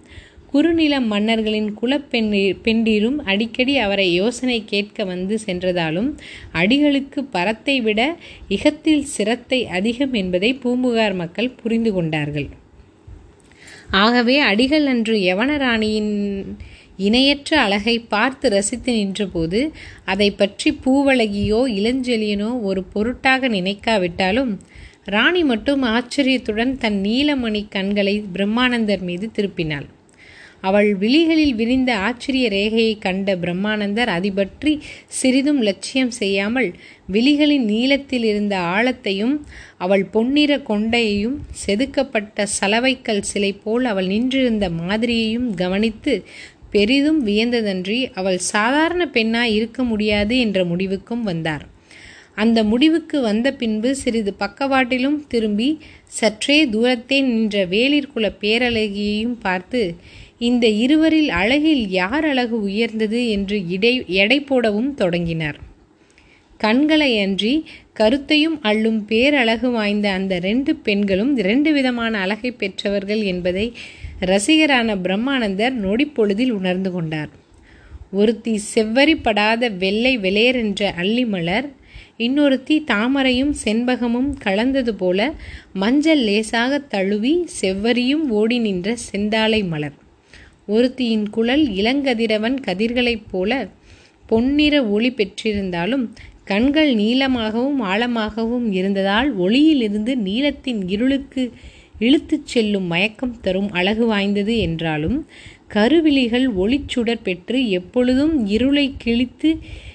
குறுநில 0.47 1.01
மன்னர்களின் 1.01 1.69
குலப்பெண்ணி 1.81 2.55
பெண்டீரும் 2.65 3.19
அடிக்கடி 3.25 3.79
அவரை 3.79 4.13
யோசனை 4.13 4.65
கேட்க 4.65 5.05
வந்து 5.05 5.39
சென்றதாலும் 5.47 6.09
அடிகளுக்கு 6.53 7.23
பரத்தை 7.31 7.81
விட 7.81 8.17
இகத்தில் 8.49 9.05
சிரத்தை 9.05 9.67
அதிகம் 9.67 10.13
என்பதை 10.13 10.55
பூம்புகார் 10.55 11.15
மக்கள் 11.15 11.51
புரிந்து 11.51 11.93
கொண்டார்கள். 11.93 12.49
ஆகவே 13.91 14.39
அடிகள் 14.41 14.87
அன்று 14.87 15.17
யவனராணியின் 15.17 16.45
இணையற்ற 16.97 17.61
அழகை 17.61 17.99
பார்த்து 17.99 18.49
ரசித்து 18.49 18.93
நின்றபோது 18.93 19.71
அதை 20.05 20.31
பற்றி 20.31 20.79
பூவழகியோ 20.87 21.61
இளஞ்செழியனோ 21.69 22.61
ஒரு 22.63 22.85
பொருட்டாக 22.85 23.49
நினைக்காவிட்டாலும் 23.49 24.59
ராணி 25.05 25.45
மட்டும் 25.45 25.83
ஆச்சரியத்துடன் 25.83 26.79
தன் 26.79 27.01
நீலமணி 27.01 27.67
கண்களை 27.69 28.25
பிரம்மானந்தர் 28.35 29.03
மீது 29.03 29.31
திருப்பினாள். 29.37 29.87
அவள் 30.61 30.97
விழிகளில் 30.97 31.55
விரிந்த 31.55 31.97
ஆச்சரிய 31.97 32.49
ரேகையை 32.49 32.99
கண்ட 32.99 33.37
பிரம்மானந்தர் 33.37 34.07
அதிபற்றி 34.07 34.83
சிறிதும் 35.07 35.61
லட்சியம் 35.63 36.11
செய்யாமல் 36.11 36.75
விழிகளின் 37.13 37.65
நீளத்தில் 37.65 38.25
இருந்த 38.25 38.59
ஆழத்தையும் 38.59 39.37
அவள் 39.79 40.05
பொன்னிற 40.05 40.59
கொண்டையையும் 40.59 41.37
செதுக்கப்பட்ட 41.67 42.47
சலவைக்கல் 42.61 43.21
சிலை 43.21 43.53
போல் 43.53 43.85
அவள் 43.85 44.07
நின்றிருந்த 44.07 44.69
மாதிரியையும் 44.69 45.55
கவனித்து 45.55 46.25
பெரிதும் 46.71 47.27
வியந்ததன்றி 47.27 48.11
அவள் 48.15 48.39
சாதாரண 48.39 49.07
பெண்ணாய் 49.07 49.55
இருக்க 49.55 49.83
முடியாது 49.83 50.39
என்ற 50.39 50.65
முடிவுக்கும் 50.65 51.23
வந்தார். 51.23 51.67
அந்த 52.35 52.65
முடிவுக்கு 52.65 53.21
வந்த 53.21 53.53
பின்பு 53.53 53.95
சிறிது 53.95 54.35
பக்கவாட்டிலும் 54.41 55.27
திரும்பி 55.29 55.79
சற்றே 56.07 56.67
தூரத்தே 56.67 57.21
நின்ற 57.23 57.67
வேளிற்குல 57.67 58.27
பேரழகியையும் 58.41 59.37
பார்த்து 59.41 59.95
இந்த 60.39 60.67
இருவரில் 60.67 61.31
அழகில் 61.31 61.89
யார் 61.91 62.25
அழகு 62.25 62.63
உயர்ந்தது 62.63 63.29
என்று 63.29 63.69
இடை 63.69 64.05
எடை 64.07 64.41
போடவும் 64.41 64.95
தொடங்கினார். 64.95 65.59
கண்களை 66.57 67.19
அன்றி 67.19 67.67
கருத்தையும் 67.93 68.59
அள்ளும் 68.63 69.05
பேரழகு 69.05 69.71
வாய்ந்த 69.71 70.11
அந்த 70.11 70.39
ரெண்டு 70.39 70.75
பெண்களும் 70.77 71.37
இரண்டு 71.37 71.73
விதமான 71.73 72.19
அழகை 72.19 72.51
பெற்றவர்கள் 72.53 73.23
என்பதை 73.23 73.73
ரசிகரான 74.21 74.97
பிரம்மானந்தர் 75.05 75.75
நொடிப்பொழுதில் 75.85 76.51
உணர்ந்து 76.51 76.91
கொண்டார். 76.91 77.29
ஒருத்தி 78.13 78.61
செவ்வரிப்படாத 78.75 79.77
வெள்ளை 79.77 80.19
வெளையரென்ற 80.19 80.91
அள்ளிமலர் 81.03 81.69
இன்னொருத்தி 82.19 82.77
தாமரையும் 82.87 83.55
செண்பகமும் 83.65 84.35
கலந்தது 84.39 84.95
போல 84.95 85.35
மஞ்சள் 85.73 86.19
லேசாக 86.19 86.79
தழுவி 86.79 87.47
செவ்வரியும் 87.61 88.27
ஓடி 88.29 88.59
நின்ற 88.59 88.97
செந்தாழை 89.13 89.69
மலர். 89.69 89.97
ஒருத்தியின் 90.69 91.31
குழல் 91.31 91.65
இளங்கதிரவன் 91.73 92.57
கதிர்களைப் 92.67 93.29
போல 93.31 93.53
பொன்னிற 94.27 94.85
ஒளி 94.87 95.11
பெற்றிருந்தாலும் 95.11 96.05
கண்கள் 96.45 96.95
நீளமாகவும் 96.95 97.81
ஆழமாகவும் 97.85 98.73
இருந்ததால் 98.73 99.39
ஒளியிலிருந்து 99.39 100.13
நீளத்தின் 100.25 100.89
இருளுக்கு 100.89 101.43
இழுத்துச் 101.99 102.47
செல்லும் 102.47 102.87
மயக்கம் 102.87 103.41
தரும் 103.41 103.71
அழகு 103.73 104.07
வாய்ந்தது 104.07 104.59
என்றாலும் 104.59 105.17
கருவிழிகள் 105.75 106.47
ஒளிச்சுடர் 106.57 107.23
பெற்று 107.23 107.69
எப்பொழுதும் 107.69 108.47
இருளை 108.47 108.95
கிழித்து 108.99 109.51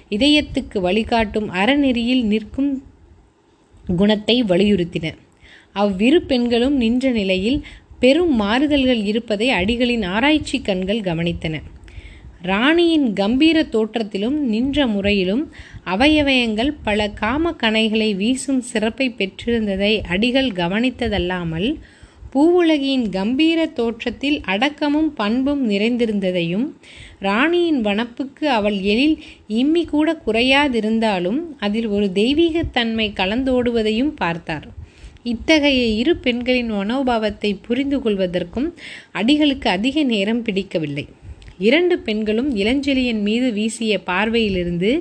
இதயத்துக்கு 0.10 0.78
வழிகாட்டும் 0.80 1.50
அறநெறியில் 1.52 2.24
நிற்கும் 2.24 2.72
குணத்தை 3.98 4.44
வலியுறுத்தின. 4.44 5.08
அவ்விரு 5.74 6.22
பெண்களும் 6.22 6.76
நின்ற 6.76 7.12
நிலையில் 7.12 7.58
பெரும் 8.04 8.34
மாறுதல்கள் 8.42 9.02
இருப்பதை 9.12 9.48
அடிகளின் 9.50 10.06
ஆராய்ச்சி 10.06 10.58
கண்கள் 10.62 11.02
கவனித்தன. 11.02 11.56
ராணியின் 12.42 13.06
கம்பீர 13.14 13.58
தோற்றத்திலும் 13.76 14.38
நின்ற 14.54 14.88
முறையிலும் 14.88 15.44
அவயவயங்கள் 15.94 16.72
பல 16.84 17.08
காம 17.22 17.54
கணைகளை 17.62 18.10
வீசும் 18.16 18.60
சிறப்பை 18.72 19.08
பெற்றிருந்ததை 19.20 19.94
அடிகள் 20.08 20.50
கவனித்ததல்லாமல் 20.62 21.70
பூவுலகியின் 22.34 23.08
கம்பீர 23.10 23.66
தோற்றத்தில் 23.80 24.38
அடக்கமும் 24.54 25.10
பண்பும் 25.16 25.64
நிறைந்திருந்ததையும் 25.70 26.68
ராணியின் 27.20 27.82
வனப்புக்கு 27.86 28.46
அவள் 28.58 28.80
எழில் 28.94 29.18
இம்மி 29.48 29.84
கூட 29.86 30.18
குறையாதிருந்தாலும் 30.26 31.42
அதில் 31.60 31.88
ஒரு 31.88 32.08
தெய்வீகத்தன்மை 32.14 33.08
கலந்தோடுவதையும் 33.20 34.16
பார்த்தார். 34.16 34.68
இத்தகைய 35.26 35.84
இரு 36.02 36.16
பெண்களின் 36.18 36.72
மனோபாவத்தை 36.72 37.52
புரிந்து 37.62 37.98
கொள்வதற்கும் 37.98 38.70
அடிகளுக்கு 39.14 39.68
அதிக 39.68 40.04
நேரம் 40.04 40.42
பிடிக்கவில்லை. 40.42 41.06
இரண்டு 41.60 42.00
பெண்களும் 42.00 42.56
இளஞ்செழியன் 42.56 43.20
மீது 43.22 43.48
வீசிய 43.54 44.00
பார்வையிலிருந்து 44.06 44.92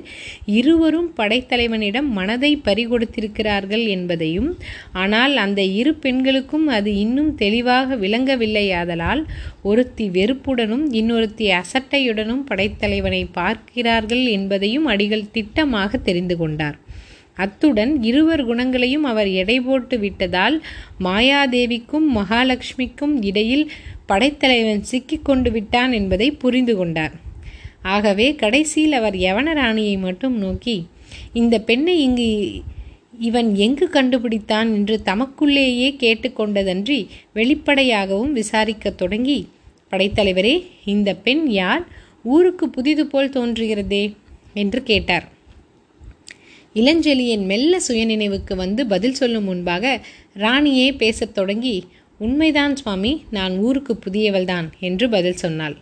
இருவரும் 0.45 1.09
படைத்தலைவனிடம் 1.17 2.09
மனதை 2.09 2.51
பறிகொடுத்திருக்கிறார்கள் 2.65 3.85
என்பதையும் 3.87 4.49
ஆனால் 4.93 5.35
அந்த 5.37 5.61
இரு 5.61 5.93
பெண்களுக்கும் 5.95 6.67
அது 6.67 6.95
இன்னும் 6.95 7.35
தெளிவாக 7.35 7.95
விளங்கவில்லையாதலால் 7.95 9.23
ஒருத்தி 9.63 10.07
வெறுப்புடனும் 10.09 10.85
இன்னொருத்தி 10.91 11.47
அசட்டையுடனும் 11.61 12.45
படைத்தலைவனை 12.49 13.23
பார்க்கிறார்கள் 13.31 14.25
என்பதையும் 14.25 14.85
அடிகள் 14.85 15.29
திட்டமாக 15.33 16.01
தெரிந்து 16.01 16.37
கொண்டார். 16.37 16.77
அத்துடன் 17.35 18.03
இருவர் 18.03 18.45
குணங்களையும் 18.45 19.03
அவர் 19.03 19.27
எடை 19.27 19.61
போட்டு 19.61 19.99
விட்டதால் 19.99 20.63
மாயாதேவிக்கும் 20.99 22.07
மகாலட்சுமிக்கும் 22.15 23.25
இடையில் 23.25 23.71
படைத்தலைவன் 24.05 24.83
சிக்கிக்கொண்டு 24.83 25.51
விட்டான் 25.51 25.91
என்பதை 25.91 26.31
புரிந்து 26.31 26.75
கொண்டார். 26.75 27.11
ஆகவே 27.81 28.35
கடைசியில் 28.35 28.93
அவர் 28.93 29.15
யவனராணியை 29.15 29.99
மட்டும் 29.99 30.37
நோக்கி 30.37 30.87
இந்த 31.33 31.59
பெண்ணை 31.59 32.01
இங்கு 32.01 32.61
இவன் 33.19 33.55
எங்கு 33.55 33.89
கண்டுபிடித்தான் 33.93 34.69
என்று 34.73 35.01
தமக்குள்ளேயே 35.01 35.95
கேட்டுக்கொண்டதன்றி 35.99 37.07
வெளிப்படையாகவும் 37.33 38.35
விசாரிக்கத் 38.35 38.95
தொடங்கி 38.95 39.47
படைத்தலைவரே 39.91 40.65
இந்த 40.85 41.13
பெண் 41.13 41.47
யார்? 41.47 41.87
ஊருக்கு 42.23 42.69
புதிது 42.69 43.07
போல் 43.07 43.29
தோன்றுகிறதே 43.29 44.13
என்று 44.53 44.83
கேட்டார். 44.83 45.32
இளஞ்செலியின் 46.75 47.45
மெல்ல 47.45 47.79
சுயநினைவுக்கு 47.87 48.55
வந்து 48.55 48.87
பதில் 48.87 49.13
சொல்லும் 49.13 49.43
முன்பாக 49.43 50.05
ராணியே 50.37 50.97
பேசத் 50.97 51.33
தொடங்கி 51.33 51.85
உண்மைதான் 52.17 52.75
சுவாமி 52.75 53.23
நான் 53.29 53.57
ஊருக்கு 53.57 53.99
புதியவள்தான் 54.05 54.69
என்று 54.79 55.09
பதில் 55.09 55.35
சொன்னாள். 55.35 55.77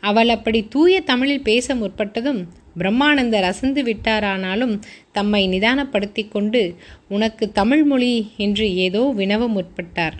அவள் 0.00 0.28
அப்படி 0.28 0.66
தூய 0.68 1.00
தமிழில் 1.00 1.42
பேச 1.42 1.74
முற்பட்டதும் 1.74 2.44
பிரம்மானந்தர் 2.78 3.42
அசந்து 3.42 3.82
விட்டாரானாலும் 3.82 4.80
தம்மை 5.12 5.48
நிதானப்படுத்தி 5.48 6.28
கொண்டு 6.28 6.74
உனக்கு 7.08 7.52
தமிழ் 7.52 7.82
மொழி 7.82 8.30
என்று 8.36 8.76
ஏதோ 8.76 9.14
வினவ 9.16 9.48
முற்பட்டார். 9.48 10.12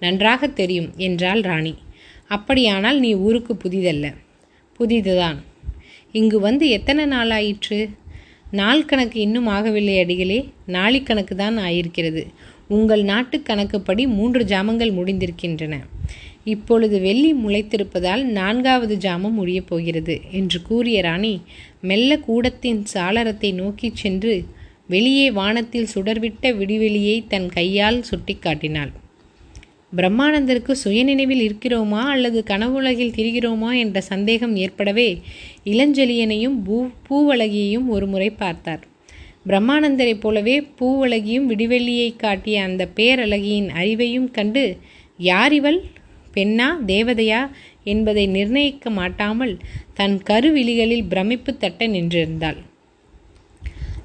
நன்றாக 0.00 0.46
தெரியும் 0.46 0.90
என்றாள் 0.96 1.40
ராணி. 1.40 1.74
அப்படியானால் 2.28 3.00
நீ 3.00 3.14
ஊருக்கு 3.14 3.54
புதிதல்ல. 3.54 4.14
புதிதுதான். 4.78 5.36
இங்கு 6.12 6.40
வந்து 6.40 6.68
எத்தனை 6.68 7.04
நாளாயிற்று? 7.04 7.88
நாள் 8.50 8.84
கணக்கு 8.84 9.20
இன்னும் 9.20 9.46
ஆகவில்லை 9.46 10.00
அடிகளே 10.00 10.38
நாளிக்கணக்கு 10.68 11.34
தான் 11.34 11.58
ஆயிருக்கிறது. 11.58 12.26
உங்கள் 12.68 13.02
நாட்டு 13.02 13.42
கணக்குப்படி 13.42 14.06
மூன்று 14.06 14.44
ஜாமங்கள் 14.44 14.92
முடிந்திருக்கின்றன. 14.92 15.74
இப்பொழுது 16.44 17.00
வெள்ளி 17.00 17.34
முளைத்திருப்பதால் 17.34 18.22
நான்காவது 18.22 18.96
ஜாமம் 18.96 19.36
முடியப் 19.40 19.66
போகிறது 19.66 20.20
என்று 20.30 20.62
கூறிய 20.62 21.02
ராணி 21.02 21.40
மெல்ல 21.80 22.18
கூடத்தின் 22.18 22.84
சாளரத்தை 22.94 23.54
நோக்கிச் 23.54 23.96
சென்று 23.96 24.44
வெளியே 24.86 25.30
வானத்தில் 25.30 25.88
சுடர்விட்ட 25.94 26.52
விடிவெளியை 26.56 27.24
தன் 27.28 27.48
கையால் 27.48 28.04
சுட்டிக்காட்டினாள் 28.10 28.92
பிரம்மானந்தருக்கு 29.96 30.74
சுயநினைவில் 30.84 31.42
இருக்கிறோமா 31.46 32.02
அல்லது 32.06 32.42
கனவுலகில் 32.42 33.14
திரிகிறோமா 33.16 33.70
என்ற 33.78 34.00
சந்தேகம் 34.00 34.56
ஏற்படவே 34.56 35.20
இளஞ்செழியனையும் 35.64 36.56
பூ 36.64 36.76
பூவழகியையும் 37.08 37.86
ஒருமுறை 37.86 38.30
பார்த்தார். 38.30 38.82
பிரம்மானந்தரைப் 39.46 40.20
போலவே 40.20 40.60
பூவழகியும் 40.80 41.48
விடிவெள்ளியை 41.48 42.16
காட்டிய 42.16 42.62
அந்த 42.62 42.88
பேரழகியின் 42.96 43.68
அறிவையும் 43.82 44.30
கண்டு 44.30 44.64
யார் 45.16 45.52
இவள் 45.52 45.80
பெண்ணா? 46.34 46.68
தேவதையா? 46.86 47.40
என்பதை 47.84 48.26
நிர்ணயிக்க 48.26 48.90
மாட்டாமல் 48.90 49.54
தன் 49.94 50.16
கருவிழிகளில் 50.30 51.08
பிரமிப்பு 51.08 51.56
தட்ட 51.56 51.86
நின்றிருந்தாள். 51.86 52.58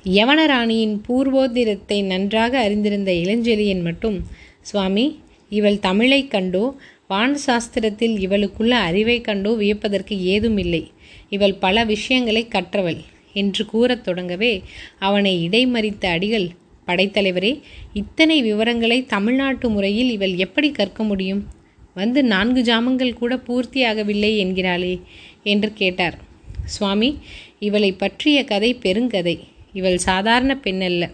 யவனராணியின் 0.09 0.95
பூர்வோதிரத்தை 1.07 2.03
நன்றாக 2.03 2.59
அறிந்திருந்த 2.59 3.11
இளஞ்செழியன் 3.11 3.81
மட்டும் 3.81 4.17
சுவாமி 4.61 5.05
இவள் 5.51 5.79
தமிழை 5.79 6.27
கண்டோ 6.27 6.75
வான 7.07 7.37
சாஸ்திரத்தில் 7.45 8.15
இவளுக்குள்ள 8.25 8.69
அறிவை 8.69 9.21
கண்டோ 9.21 9.51
வியப்பதற்கு 9.55 10.19
ஏதுமில்லை. 10.25 10.91
இவள் 11.29 11.53
பல 11.53 11.83
விஷயங்களை 11.83 12.47
கற்றவள் 12.47 12.99
என்று 13.33 13.65
கூறத் 13.65 14.07
தொடங்கவே 14.07 14.61
அவனை 14.99 15.49
இடைமறித்த 15.49 16.05
அடிகள் 16.05 16.47
படைத்தலைவரே 16.87 17.59
இத்தனை 17.93 18.41
விவரங்களை 18.41 19.05
தமிழ்நாட்டு 19.05 19.69
முறையில் 19.69 20.11
இவள் 20.11 20.35
எப்படி 20.35 20.71
கற்க 20.71 21.03
முடியும்? 21.03 21.47
வந்து 21.93 22.23
நான்கு 22.23 22.61
ஜாமங்கள் 22.61 23.13
கூட 23.13 23.35
பூர்த்தியாகவில்லை 23.35 24.31
என்கிறாளே 24.43 25.01
என்று 25.43 25.73
கேட்டார். 25.73 26.17
சுவாமி 26.65 27.17
இவளை 27.59 27.91
பற்றிய 27.91 28.43
கதை 28.43 28.71
பெருங்கதை. 28.75 29.39
இவள் 29.73 29.97
சாதாரண 29.97 30.59
பெண்ணல்ல. 30.63 31.05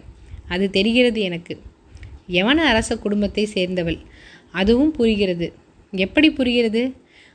அது 0.48 0.70
தெரிகிறது 0.70 1.22
எனக்கு. 1.22 1.60
யவன 2.30 2.60
அரச 2.66 2.98
குடும்பத்தை 2.98 3.46
சேர்ந்தவள். 3.46 4.00
அதுவும் 4.52 4.92
புரிகிறது. 4.92 5.54
எப்படி 5.92 6.32
புரிகிறது? 6.32 6.94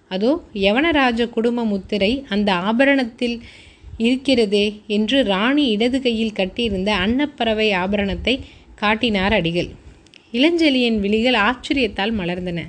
அதோ 0.08 0.44
யவனராஜ 0.54 1.28
குடும்ப 1.28 1.64
முத்திரை 1.64 2.25
அந்த 2.28 2.52
ஆபரணத்தில் 2.52 3.40
இருக்கிறதே 3.99 4.80
என்று 4.87 5.25
ராணி 5.25 5.66
இடது 5.66 6.02
கையில் 6.02 6.32
கட்டியிருந்த 6.32 6.94
அன்னப்பறவை 6.94 7.73
ஆபரணத்தை 7.73 8.40
காட்டினார் 8.75 9.32
அடிகள். 9.32 9.68
இளஞ்செலியின் 10.32 10.99
விழிகள் 10.99 11.35
ஆச்சரியத்தால் 11.35 12.12
மலர்ந்தன. 12.12 12.61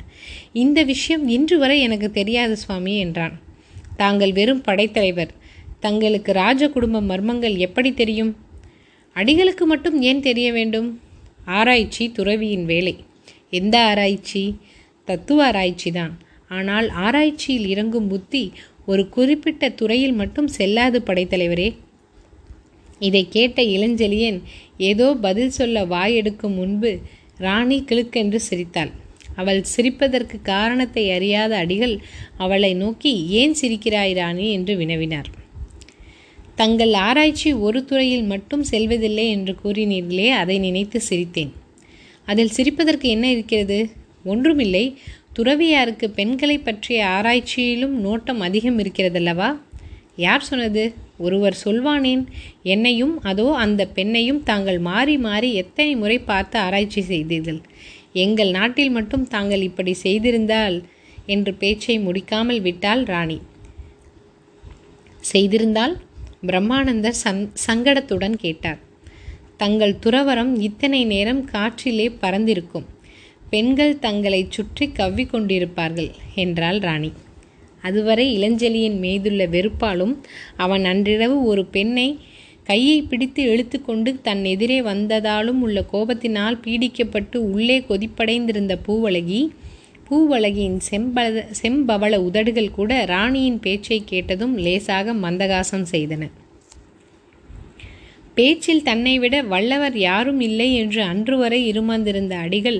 இந்த 0.54 0.84
விஷயம் 0.84 1.28
இன்று 1.28 1.58
வரை 1.58 1.80
எனக்கு 1.80 2.12
தெரியாது 2.12 2.58
சுவாமி 2.58 2.98
என்றான். 2.98 3.40
தாங்கள் 3.98 4.32
வெறும் 4.32 4.62
படைத்தலைவர். 4.62 5.30
தங்களுக்கு 5.80 6.32
ராஜ 6.32 6.70
குடும்ப 6.70 7.02
மர்மங்கள் 7.02 7.58
எப்படி 7.58 7.94
தெரியும்? 7.94 8.36
அடிகளுக்கு 9.16 9.64
மட்டும் 9.66 10.02
ஏன் 10.02 10.20
தெரிய 10.20 10.52
வேண்டும்? 10.52 11.00
ஆராய்ச்சி 11.46 12.12
துறவியின் 12.12 12.66
வேலை. 12.66 12.96
எந்த 13.54 13.86
ஆராய்ச்சி? 13.86 14.56
தத்துவ 15.06 15.46
ஆராய்ச்சி 15.46 15.92
தான். 15.92 16.14
ஆனால் 16.50 16.90
ஆராய்ச்சியில் 16.90 17.68
இறங்கும் 17.68 18.08
புத்தி 18.08 18.52
ஒரு 18.86 19.10
குறிப்பிட்ட 19.10 19.70
துறையில் 19.70 20.14
மட்டும் 20.14 20.48
செல்லாது 20.48 21.00
படைத்தலைவரே. 21.00 21.70
இதை 23.00 23.28
கேட்ட 23.30 23.62
இளஞ்செழியன் 23.62 24.40
ஏதோ 24.78 25.08
பதில் 25.16 25.50
சொல்ல 25.50 25.86
வாயெடுக்கும் 25.86 26.56
முன்பு 26.56 27.00
ராணி 27.38 27.78
கிழுக்கென்று 27.86 28.36
சிரித்தாள். 28.36 28.92
அவள் 29.36 29.60
சிரிப்பதற்கு 29.64 30.38
காரணத்தை 30.42 31.12
அறியாத 31.12 31.58
அடிகள் 31.58 31.96
அவளை 32.38 32.74
நோக்கி 32.74 33.26
ஏன் 33.30 33.56
சிரிக்கிறாய் 33.62 34.14
ராணி? 34.14 34.52
என்று 34.52 34.76
வினவினார். 34.78 35.30
தங்கள் 36.56 36.94
ஆராய்ச்சி 36.94 37.54
ஒரு 37.54 37.86
துறையில் 37.86 38.24
மட்டும் 38.24 38.64
செல்வதில்லை 38.64 39.30
என்று 39.30 39.56
கூறினீர்களே 39.64 40.30
அதை 40.30 40.60
நினைத்து 40.60 41.02
சிரித்தேன். 41.10 41.54
அதில் 42.32 42.56
சிரிப்பதற்கு 42.58 43.08
என்ன 43.10 43.26
இருக்கிறது? 43.30 43.80
ஒன்றுமில்லை. 44.24 44.86
துறவியாருக்கு 45.34 46.08
பெண்களை 46.10 46.58
பற்றிய 46.58 47.00
ஆராய்ச்சியிலும் 47.08 47.96
நோட்டம் 48.06 48.40
அதிகம் 48.40 48.80
இருக்கிறதல்லவா? 48.80 49.50
யார் 50.16 50.48
சொன்னது? 50.50 50.84
ஒருவர் 51.18 51.58
சொல்வானேன். 51.66 52.24
என்னையும் 52.74 53.14
அதோ 53.22 53.46
அந்த 53.66 53.82
பெண்ணையும் 53.96 54.42
தாங்கள் 54.44 54.80
மாறி 54.80 55.16
மாறி 55.18 55.50
எத்தனை 55.54 55.96
முறை 55.96 56.18
பார்த்து 56.20 56.58
ஆராய்ச்சி 56.60 57.02
செய்தீர்கள்? 57.02 57.60
எங்கள் 58.14 58.52
நாட்டில் 58.52 58.90
மட்டும் 58.90 59.28
தாங்கள் 59.28 59.62
இப்படி 59.62 59.94
செய்திருந்தால் 60.04 60.78
என்று 61.26 61.54
பேச்சை 61.54 61.98
முடிக்காமல் 62.00 62.62
விட்டாள் 62.62 63.04
ராணி. 63.04 63.40
செய்திருந்தால்? 65.34 65.96
பிரம்மானந்தர் 66.48 67.22
சங்கடத்துடன் 67.68 68.38
கேட்டார். 68.46 68.82
தங்கள் 69.58 70.00
துறவரம் 70.06 70.52
இத்தனை 70.60 71.00
நேரம் 71.06 71.42
காற்றிலே 71.52 72.08
பறந்திருக்கும். 72.22 72.88
பெண்கள் 73.50 73.94
தங்களை 74.00 74.42
சுற்றி 74.50 74.86
கவ்விக்கொண்டிருப்பார்கள் 75.00 76.10
என்றாள் 76.36 76.80
ராணி. 76.80 77.12
அதுவரை 77.82 78.26
இளஞ்செழியின் 78.38 78.98
மீதுள்ள 79.00 79.42
வெறுப்பாலும் 79.48 80.14
அவன் 80.58 80.86
அன்றிரவு 80.86 81.38
ஒரு 81.44 81.64
பெண்ணை 81.66 82.08
கையை 82.64 82.98
பிடித்து 83.02 83.42
இழுத்துக்கொண்டு 83.52 84.12
தன் 84.22 84.44
எதிரே 84.46 84.80
வந்ததாலும் 84.82 85.60
உள்ள 85.66 85.84
கோபத்தினால் 85.94 86.58
பீடிக்கப்பட்டு 86.64 87.38
உள்ளே 87.54 87.78
கொதிப்படைந்திருந்த 87.80 88.76
பூவழகி 88.88 89.42
பூவழகியின் 90.10 90.80
செம்பல 90.90 91.46
செம்பவள 91.62 92.16
உதடுகள் 92.28 92.72
கூட 92.72 92.92
ராணியின் 93.06 93.60
பேச்சை 93.60 94.02
கேட்டதும் 94.06 94.58
லேசாக 94.58 95.14
மந்தகாசம் 95.14 95.88
செய்தன. 95.92 96.26
பேச்சில் 98.38 98.84
தன்னை 98.84 99.20
விட 99.20 99.36
வல்லவர் 99.44 99.98
யாரும் 99.98 100.40
இல்லை 100.40 100.76
என்று 100.76 101.02
அன்று 101.04 101.38
வரை 101.38 101.60
இருமாந்திருந்த 101.72 102.34
அடிகள் 102.38 102.80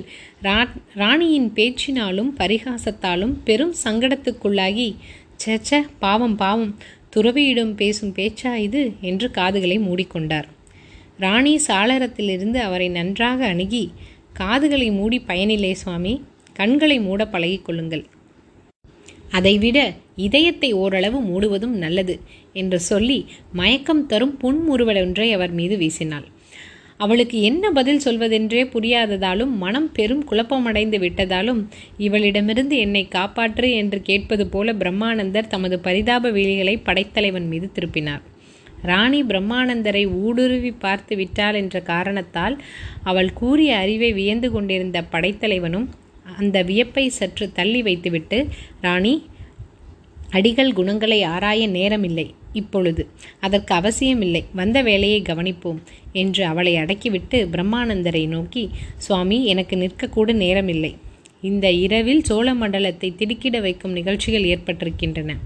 ராணியின் 0.94 1.48
பேச்சினாலும் 1.54 2.30
பரிகாசத்தாலும் 2.38 3.34
பெரும் 3.44 3.74
சங்கடத்துக்குள்ளாகி 3.84 4.88
சேச்ச 5.44 5.70
பாவம் 5.98 6.36
பாவம் 6.36 6.72
துறவியிடம் 7.16 7.74
பேசும் 7.74 8.14
பேச்சா 8.14 8.54
இது? 8.56 8.82
என்று 9.00 9.30
காதுகளை 9.30 9.78
மூடிக்கொண்டார். 9.78 10.48
ராணி 11.18 11.60
சாளரத்திலிருந்து 11.66 12.58
அவரை 12.58 12.88
நன்றாக 12.88 13.46
அணுகி 13.46 13.84
காதுகளை 14.32 14.90
மூடி 14.90 15.18
பயனில்லை 15.20 15.74
சுவாமி 15.74 16.14
கண்களை 16.52 17.00
மூட 17.00 17.24
பழகிக்கொள்ளுங்கள் 17.32 18.04
அதைவிட 19.30 19.78
இதயத்தை 20.16 20.72
ஓரளவு 20.72 21.18
மூடுவதும் 21.20 21.76
நல்லது 21.76 22.14
என்று 22.52 22.80
சொல்லி 22.80 23.18
மயக்கம் 23.52 24.06
தரும் 24.06 24.34
புன்முறுவலொன்றை 24.42 25.32
அவர் 25.32 25.50
மீது 25.50 25.76
வீசினாள். 25.76 26.26
அவளுக்கு 26.96 27.42
என்ன 27.42 27.70
பதில் 27.70 28.02
சொல்வதென்றே 28.04 28.62
புரியாததாலும் 28.64 29.52
மனம் 29.56 29.90
பெரும் 29.92 30.24
குழப்பமடைந்து 30.30 30.98
விட்டதாலும் 30.98 31.60
இவளிடமிருந்து 31.98 32.76
என்னை 32.78 33.08
காப்பாற்று 33.10 33.68
என்று 33.74 34.02
கேட்பது 34.02 34.46
போல 34.46 34.72
பிரம்மானந்தர் 34.72 35.46
தமது 35.46 35.78
பரிதாப 35.78 36.30
வேலிகளை 36.30 36.74
படைத்தலைவன் 36.82 37.46
மீது 37.46 37.70
திருப்பினார். 37.74 38.24
ராணி 38.82 39.20
பிரம்மானந்தரை 39.22 40.02
ஊடுருவி 40.24 40.72
பார்த்து 40.72 41.16
விட்டாள் 41.16 41.54
என்ற 41.54 41.80
காரணத்தால் 41.80 42.56
அவள் 43.02 43.32
கூறிய 43.32 43.76
அறிவை 43.76 44.12
வியந்து 44.12 44.50
கொண்டிருந்த 44.50 44.98
படைத்தலைவனும் 45.12 45.88
அந்த 46.38 46.56
வியப்பை 46.62 47.04
சற்று 47.18 47.46
தள்ளி 47.52 47.82
வைத்துவிட்டு 47.82 48.38
ராணி 48.80 49.14
அடிகள் 50.30 50.72
குணங்களை 50.72 51.18
ஆராய 51.34 51.60
நேரமில்லை. 51.68 52.26
இப்பொழுது 52.52 53.02
அதற்கு 53.40 53.72
அவசியமில்லை. 53.74 54.42
வந்த 54.54 54.78
வேலையை 54.82 55.20
கவனிப்போம் 55.22 55.80
என்று 56.12 56.42
அவளை 56.44 56.72
அடக்கிவிட்டு 56.76 57.38
பிரம்மானந்தரை 57.52 58.24
நோக்கி 58.28 58.64
சுவாமி 58.96 59.38
எனக்கு 59.52 59.76
நிற்கக்கூட 59.76 60.32
நேரமில்லை. 60.44 60.92
இந்த 61.40 61.66
இரவில் 61.84 62.22
சோழ 62.24 62.54
மண்டலத்தை 62.54 63.08
திடுக்கிட 63.14 63.56
வைக்கும் 63.60 63.92
நிகழ்ச்சிகள் 63.92 64.46
ஏற்பட்டிருக்கின்றன. 64.54 65.36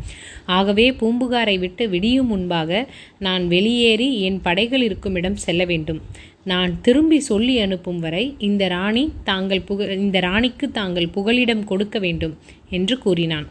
ஆகவே 0.57 0.87
பூம்புகாரை 0.91 1.57
விட்டு 1.59 1.85
விடியும் 1.89 2.27
முன்பாக 2.27 2.71
நான் 3.19 3.45
வெளியேறி 3.49 4.09
என் 4.21 4.41
படைகள் 4.41 4.83
இருக்கும் 4.83 5.15
இடம் 5.15 5.43
செல்ல 5.47 5.65
வேண்டும். 5.65 6.01
நான் 6.45 6.81
திரும்பி 6.81 7.21
சொல்லி 7.21 7.59
அனுப்பும் 7.59 7.99
வரை 7.99 8.35
இந்த 8.39 8.69
ராணி 8.69 9.13
தாங்கள் 9.25 9.61
புக 9.61 9.91
இந்த 9.93 10.21
ராணிக்கு 10.21 10.71
தாங்கள் 10.71 11.09
புகலிடம் 11.09 11.65
கொடுக்க 11.65 11.99
வேண்டும் 11.99 12.39
என்று 12.71 12.99
கூறினான். 12.99 13.47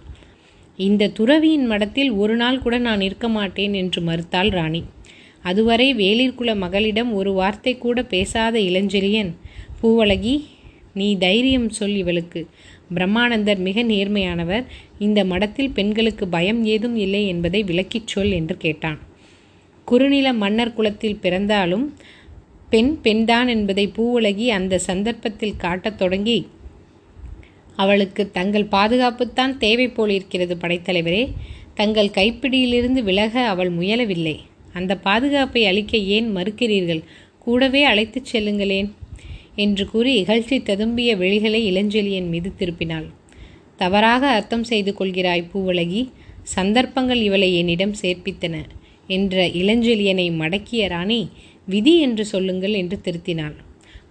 இந்த 0.77 1.07
துறவியின் 1.07 1.65
மடத்தில் 1.65 2.11
ஒரு 2.11 2.35
நாள் 2.35 2.59
கூட 2.59 2.77
நான் 2.77 3.01
இருக்க 3.01 3.27
மாட்டேன் 3.29 3.73
என்று 3.73 4.01
மறுத்தாள் 4.01 4.51
ராணி. 4.51 4.83
அதுவரை 5.41 5.95
வேலிற்குல 5.95 6.55
மகளிடம் 6.55 7.13
ஒரு 7.13 7.33
வார்த்தை 7.33 7.77
கூட 7.77 8.03
பேசாத 8.03 8.59
இளஞ்செழியன் 8.59 9.31
பூவழகி 9.81 10.43
நீ 10.93 11.17
தைரியம் 11.17 11.69
சொல் 11.69 11.95
இவளுக்கு. 11.95 12.47
பிரம்மானந்தர் 12.95 13.57
மிக 13.57 13.83
நேர்மையானவர். 13.83 14.63
இந்த 14.99 15.25
மடத்தில் 15.25 15.71
பெண்களுக்கு 15.71 16.27
பயம் 16.27 16.65
ஏதும் 16.65 16.95
இல்லை 16.95 17.27
என்பதை 17.27 17.63
விளக்கிச் 17.63 18.07
சொல் 18.07 18.31
என்று 18.31 18.57
கேட்டான். 18.57 18.99
குறுநில 19.87 20.33
மன்னர் 20.33 20.73
குலத்தில் 20.73 21.21
பிறந்தாலும் 21.21 21.85
பெண் 22.71 22.91
பெண்தான் 23.01 23.47
என்பதை 23.47 23.85
பூவுலகி 23.97 24.47
அந்த 24.47 24.75
சந்தர்ப்பத்தில் 24.79 25.59
காட்டத் 25.63 25.97
தொடங்கி 25.97 26.39
அவளுக்கு 27.75 28.23
தங்கள் 28.31 28.71
பாதுகாப்புத்தான் 28.71 29.53
தேவை 29.57 29.87
போலிருக்கிறது 29.87 30.55
படைத்தலைவரே. 30.55 31.23
தங்கள் 31.73 32.15
கைப்பிடியிலிருந்து 32.17 33.01
விலக 33.03 33.33
அவள் 33.47 33.71
முயலவில்லை. 33.77 34.35
அந்த 34.73 34.97
பாதுகாப்பை 34.97 35.61
அளிக்க 35.65 35.97
ஏன் 36.15 36.27
மறுக்கிறீர்கள்? 36.35 37.01
கூடவே 37.39 37.81
அழைத்துச் 37.83 38.29
செல்லுங்களேன் 38.31 38.89
என்று 39.55 39.85
கூறி 39.85 40.11
இகழ்ச்சி 40.23 40.57
ததும்பிய 40.61 41.11
விழிகளை 41.23 41.61
இளஞ்செழியன் 41.71 42.29
மீது 42.29 42.49
திருப்பினாள். 42.59 43.07
தவறாக 43.77 44.23
அர்த்தம் 44.29 44.63
செய்து 44.63 44.91
கொள்கிறாய் 44.99 45.49
பூவழகி 45.53 46.01
சந்தர்ப்பங்கள் 46.55 47.21
இவளை 47.21 47.49
என்னிடம் 47.57 47.95
சேர்ப்பித்தன 48.01 48.55
என்ற 49.07 49.35
இளஞ்செழியனை 49.61 50.27
மடக்கிய 50.33 50.83
ராணி 50.87 51.21
விதி 51.65 51.99
என்று 51.99 52.25
சொல்லுங்கள் 52.25 52.73
என்று 52.73 52.99
திருத்தினாள் 53.03 53.55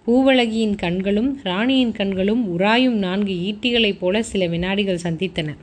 பூவழகியின் 0.07 0.75
கண்களும் 0.75 1.39
ராணியின் 1.43 1.91
கண்களும் 1.91 2.59
உராயும் 2.59 2.97
நான்கு 2.97 3.33
ஈட்டிகளைப் 3.33 3.97
போல 3.99 4.23
சில 4.23 4.47
வினாடிகள் 4.47 4.99
சந்தித்தன. 5.03 5.55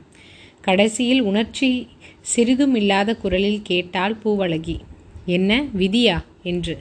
கடைசியில் 0.61 1.21
உணர்ச்சி 1.21 1.87
சிறிதும் 2.21 2.75
இல்லாத 2.75 3.15
குரலில் 3.15 3.61
கேட்டாள் 3.63 4.17
பூவழகி. 4.25 4.79
என்ன? 5.25 5.63
விதியா 5.77 6.23
என்று. 6.43 6.77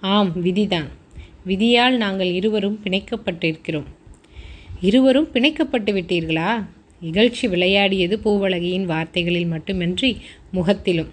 ஆம் 0.00 0.32
விதிதான். 0.44 0.86
விதியால் 1.46 1.96
நாங்கள் 1.96 2.26
இருவரும் 2.26 2.80
பிணைக்கப்பட்டிருக்கிறோம். 2.84 3.86
இருவரும் 4.80 5.28
பிணைக்கப்பட்டு 5.32 5.92
விட்டீர்களா 5.92 6.64
இகழ்ச்சி 7.00 7.48
விளையாடியது 7.48 8.20
பூவழகியின் 8.24 8.84
வார்த்தைகளில் 8.84 9.46
மட்டுமின்றி 9.46 10.16
முகத்திலும். 10.50 11.08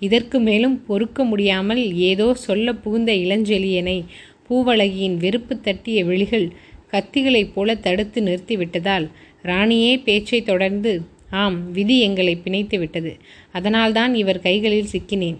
இதற்கு 0.00 0.40
மேலும் 0.40 0.84
பொறுக்க 0.86 1.24
முடியாமல் 1.24 1.94
ஏதோ 1.94 2.34
சொல்ல 2.34 2.74
புகுந்த 2.74 3.12
இளஞ்செழியனை 3.12 4.04
பூவழகியின் 4.50 5.16
வெறுப்பு 5.16 5.60
தட்டிய 5.60 6.04
விழிகள் 6.04 6.52
கத்திகளைப் 6.92 7.52
போல 7.54 7.74
தடுத்து 7.74 8.20
நிறுத்திவிட்டதால் 8.22 9.10
ராணியே 9.44 10.02
பேச்சை 10.02 10.42
தொடர்ந்து 10.42 11.12
ஆம் 11.30 11.72
விதி 11.72 12.00
எங்களை 12.00 12.36
பிணைத்து 12.36 12.78
விட்டது. 12.78 13.16
அதனால்தான் 13.52 14.14
இவர் 14.14 14.40
கைகளில் 14.40 14.92
சிக்கினேன். 14.92 15.36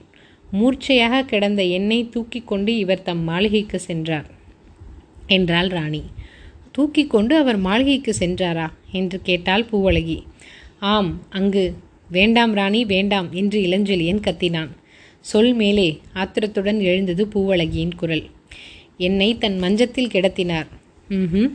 மூர்ச்சையாக 0.53 1.25
கிடந்த 1.25 1.63
என்னை 1.63 2.09
தூக்கி 2.11 2.41
கொண்டு 2.41 2.77
இவர் 2.77 3.03
தம் 3.03 3.23
மாளிகைக்கு 3.23 3.79
சென்றார் 3.79 4.27
என்றாள் 5.27 5.67
ராணி. 5.67 6.03
தூக்கி 6.73 7.07
கொண்டு 7.07 7.37
அவர் 7.37 7.57
மாளிகைக்கு 7.57 8.15
சென்றாரா? 8.19 8.73
என்று 8.93 9.21
கேட்டாள் 9.23 9.67
பூவழகி. 9.73 10.23
ஆம் 10.79 11.23
அங்கு 11.31 11.75
வேண்டாம் 12.17 12.55
ராணி 12.55 12.81
வேண்டாம் 12.85 13.29
என்று 13.41 13.59
இளஞ்செழியன் 13.67 14.25
கத்தினான். 14.27 14.73
சொல் 15.25 15.53
மேலே 15.55 15.89
ஆத்திரத்துடன் 16.23 16.81
எழுந்தது 16.91 17.25
பூவழகியின் 17.35 17.95
குரல். 17.97 18.25
என்னை 19.07 19.29
தன் 19.43 19.59
மஞ்சத்தில் 19.59 20.13
கிடத்தினார். 20.15 20.71
ம் 21.19 21.51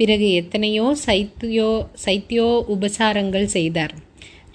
பிறகு 0.00 0.26
எத்தனையோ 0.40 0.86
சைத்தியோ 1.06 1.70
சைத்தியோ 2.04 2.48
உபசாரங்கள் 2.74 3.48
செய்தார். 3.56 3.94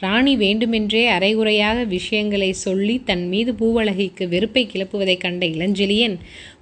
ராணி 0.03 0.33
வேண்டுமென்றே 0.35 1.01
அரைகுறையாக 1.07 1.83
விஷயங்களை 1.95 2.49
சொல்லி 2.65 2.95
தன் 3.09 3.25
மீது 3.27 3.51
பூவழகிக்கு 3.59 4.25
வெறுப்பை 4.27 4.63
கிளப்புவதைக் 4.65 5.23
கண்ட 5.25 5.43
இளஞ்செழியன் 5.55 6.15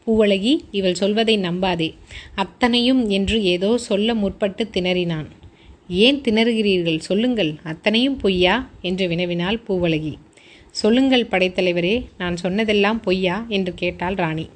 பூவழகி 0.06 0.54
இவள் 0.71 1.00
சொல்வதை 1.02 1.36
நம்பாதே. 1.39 1.89
அத்தனையும் 2.36 3.04
என்று 3.10 3.38
ஏதோ 3.54 3.71
சொல்ல 3.88 4.15
முற்பட்டு 4.15 4.65
திணறினான். 4.76 5.30
ஏன் 5.91 6.21
திணறுகிறீர்கள்? 6.21 6.97
சொல்லுங்கள். 6.97 7.56
அத்தனையும் 7.63 8.17
பொய்யா? 8.17 8.69
என்று 8.82 9.08
வினவினாள் 9.08 9.62
பூவழகி. 9.67 10.13
சொல்லுங்கள் 10.71 11.27
படைத்தலைவரே 11.32 12.06
நான் 12.17 12.36
சொன்னதெல்லாம் 12.36 12.99
பொய்யா? 12.99 13.45
என்று 13.49 13.73
கேட்டாள் 13.73 14.13
ராணி. 14.13 14.49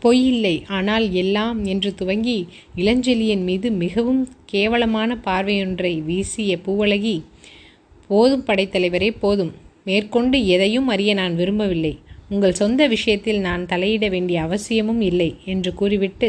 பொய்யில்லை. 0.00 0.64
ஆனால் 0.68 1.12
எல்லாம் 1.12 1.64
என்று 1.64 1.94
துவங்கி 1.94 2.48
இளஞ்செலியன் 2.76 3.42
மீது 3.42 3.70
மிகவும் 3.70 4.28
கேவலமான 4.46 5.18
பார்வையொன்றை 5.24 6.02
வீசிய 6.02 6.58
பூவழகி 6.66 7.22
போதும் 8.08 8.44
படைத்தலைவரே 8.46 9.16
போதும். 9.18 9.52
மேற்கொண்டு 9.84 10.46
எதையும் 10.46 10.88
அறிய 10.88 11.14
நான் 11.14 11.36
விரும்பவில்லை. 11.36 11.98
உங்கள் 12.32 12.58
சொந்த 12.60 12.82
விஷயத்தில் 12.86 13.40
நான் 13.40 13.62
தலையிட 13.66 14.06
வேண்டிய 14.08 14.38
அவசியமும் 14.42 15.02
இல்லை 15.10 15.30
என்று 15.44 15.70
கூறிவிட்டு 15.74 16.28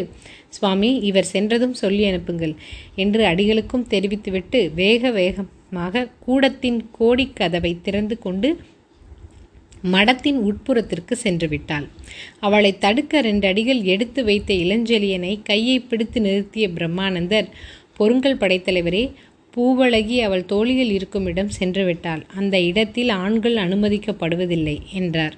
சுவாமி 0.50 0.90
இவர் 1.10 1.32
சென்றதும் 1.34 1.76
சொல்லி 1.82 2.04
அனுப்புங்கள் 2.06 2.54
என்று 2.96 3.22
அடிகளுக்கும் 3.26 3.88
தெரிவித்துவிட்டு 3.88 4.60
வேக 4.76 5.12
வேகமாக 5.12 6.08
கூடத்தின் 6.26 6.80
கோடிக்கதவை 7.00 7.74
திறந்து 7.82 8.18
கொண்டு 8.20 8.50
மடத்தின் 9.94 10.38
உட்புறத்திற்கு 10.50 11.14
சென்று 11.24 11.48
விட்டாள். 11.48 11.86
அவளை 12.40 12.72
தடுக்க 12.78 13.22
ரெண்டு 13.22 13.46
அடிகள் 13.48 13.82
எடுத்து 13.84 14.22
வைத்த 14.24 14.50
இளஞ்செழியனை 14.64 15.34
கையை 15.44 15.78
பிடித்து 15.80 16.20
நிறுத்திய 16.22 16.68
பிரம்மானந்தர் 16.78 17.48
பொருங்கல் 17.98 18.38
படைத்தலைவரே 18.38 19.04
பூவழகி 19.54 20.18
அவள் 20.20 20.46
தோழியில் 20.46 20.92
இருக்கும் 20.92 21.26
இடம் 21.26 21.56
சென்று 21.58 21.84
விட்டாள். 21.86 22.24
அந்த 22.36 22.56
இடத்தில் 22.62 23.12
ஆண்கள் 23.24 23.58
அனுமதிக்கப்படுவதில்லை 23.66 24.78
என்றார். 24.92 25.36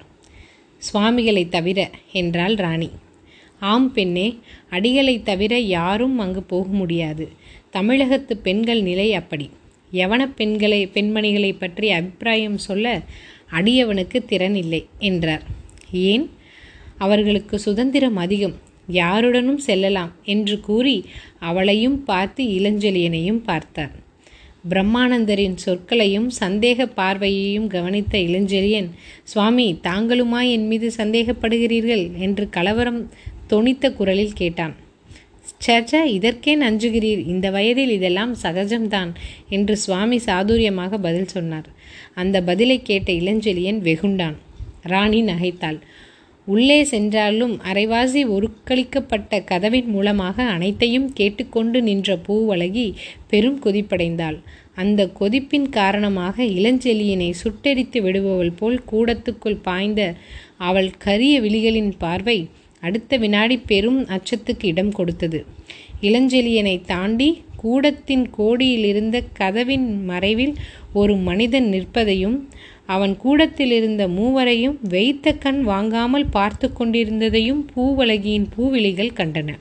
சுவாமிகளை 0.78 1.48
தவிர 1.48 1.90
என்றாள் 2.12 2.54
ராணி. 2.54 2.90
ஆம் 3.60 3.92
பெண்ணே 3.92 4.38
அடிகளைத் 4.70 5.24
தவிர 5.24 5.58
யாரும் 5.58 6.18
அங்கு 6.18 6.42
போக 6.42 6.68
முடியாது. 6.68 7.28
தமிழகத்து 7.70 8.36
பெண்கள் 8.36 8.82
நிலை 8.82 9.14
அப்படி. 9.14 9.50
யவன 9.92 10.32
பெண்களை 10.36 10.86
பெண்மணிகளை 10.86 11.56
பற்றி 11.58 11.90
அபிப்பிராயம் 11.90 12.58
சொல்ல 12.58 13.00
அடியவனுக்கு 13.50 14.24
திறன் 14.24 14.54
இல்லை 14.54 14.86
என்றார். 14.98 15.42
ஏன்? 15.92 16.30
அவர்களுக்கு 16.98 17.58
சுதந்திரம் 17.58 18.16
அதிகம். 18.16 18.54
யாருடனும் 18.86 19.58
செல்லலாம் 19.58 20.12
என்று 20.24 20.60
கூறி 20.60 21.04
அவளையும் 21.38 22.04
பார்த்து 22.04 22.44
இளஞ்செழியனையும் 22.44 23.42
பார்த்தார். 23.44 24.05
பிரம்மானந்தரின் 24.70 25.56
சொற்களையும் 25.66 26.28
சந்தேக 26.40 26.86
பார்வையையும் 26.96 27.66
கவனித்த 27.66 28.18
இளஞ்செழியன் 28.18 28.88
சுவாமி 29.22 29.78
தாங்களுமா 29.82 30.50
என் 30.50 30.66
மீது 30.66 30.92
சந்தேகப்படுகிறீர்கள்? 30.96 32.04
என்று 32.18 32.48
கலவரம் 32.48 33.10
தொனித்த 33.50 33.94
குரலில் 33.94 34.32
கேட்டான். 34.32 34.74
சர்ச்சா 35.66 36.04
இதற்கே 36.04 36.56
நஞ்சுகிறீர் 36.56 37.26
இந்த 37.26 37.50
வயதில் 37.50 37.90
இதெல்லாம் 37.90 38.36
சகஜம்தான் 38.42 39.10
என்று 39.48 39.76
சுவாமி 39.76 40.16
சாதுரியமாக 40.16 40.98
பதில் 40.98 41.26
சொன்னார். 41.26 41.68
அந்த 42.14 42.42
பதிலை 42.42 42.82
கேட்ட 42.82 43.12
இளஞ்செழியன் 43.12 43.80
வெகுண்டான். 43.88 44.36
ராணி 44.82 45.22
நகைத்தாள். 45.22 45.78
உள்ளே 46.46 46.78
சென்றாலும் 46.84 47.54
அரைவாசி 47.64 48.20
ஒருக்களிக்கப்பட்ட 48.34 49.38
கதவின் 49.44 49.86
மூலமாக 49.86 50.44
அனைத்தையும் 50.46 51.08
கேட்டுக்கொண்டு 51.12 51.78
நின்ற 51.82 52.18
பூவழகி 52.26 52.86
பெரும் 53.28 53.58
கொதிப்படைந்தாள். 53.62 54.38
அந்த 54.74 55.00
கொதிப்பின் 55.20 55.68
காரணமாக 55.68 56.44
இளஞ்செலியினை 56.58 57.30
சுட்டெரித்து 57.42 58.00
விடுபவள் 58.02 58.54
போல் 58.56 58.78
கூடத்துக்குள் 58.90 59.62
பாய்ந்த 59.62 60.00
அவள் 60.58 60.90
கரிய 60.98 61.34
விழிகளின் 61.40 61.92
பார்வை 61.98 62.38
அடுத்த 62.82 63.16
வினாடி 63.16 63.56
பெரும் 63.70 64.00
அச்சத்துக்கு 64.06 64.64
இடம் 64.64 64.92
கொடுத்தது. 64.92 65.40
இளஞ்செலியனை 66.00 66.76
தாண்டி 66.84 67.28
கூடத்தின் 67.56 68.24
கோடியிலிருந்த 68.30 69.16
கதவின் 69.32 69.86
மறைவில் 70.04 70.54
ஒரு 70.92 71.14
மனிதன் 71.28 71.68
நிற்பதையும் 71.72 72.36
அவன் 72.86 73.16
கூடத்தில் 73.16 73.70
இருந்த 73.70 74.08
மூவரையும் 74.08 74.78
வைத்த 74.82 75.32
கண் 75.32 75.62
வாங்காமல் 75.62 76.26
பார்த்து 76.26 76.70
கொண்டிருந்ததையும் 76.78 77.64
பூவலகியின் 77.76 78.46
பூவிழிகள் 78.56 79.12
கண்டன. 79.12 79.58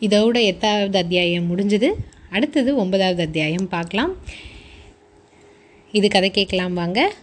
இதோட 0.00 0.42
எட்டாவது 0.42 0.98
அத்தியாயம் 0.98 1.56
முடிஞ்சது. 1.56 1.90
அடுத்தது 2.30 2.76
ஒன்பதாவது 2.76 3.22
அத்தியாயம் 3.22 3.68
பார்க்கலாம். 3.68 4.16
இது 5.92 6.08
கதை 6.08 6.30
கேட்கலாம் 6.30 6.74
வாங்க. 6.74 7.14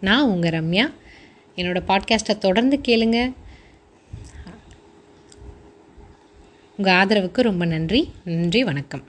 நான் 0.00 0.24
உங்கள் 0.24 0.50
ரம்யா. 0.50 0.92
என்னோடய 1.56 1.82
பாட்காஸ்ட்டை 1.88 2.38
தொடர்ந்து 2.38 2.80
கேளுங்க. 2.88 3.32
உங்கள் 6.76 6.94
ஆதரவுக்கு 6.94 7.40
ரொம்ப 7.40 7.64
நன்றி. 7.64 8.10
நன்றி 8.24 8.64
வணக்கம். 8.64 9.02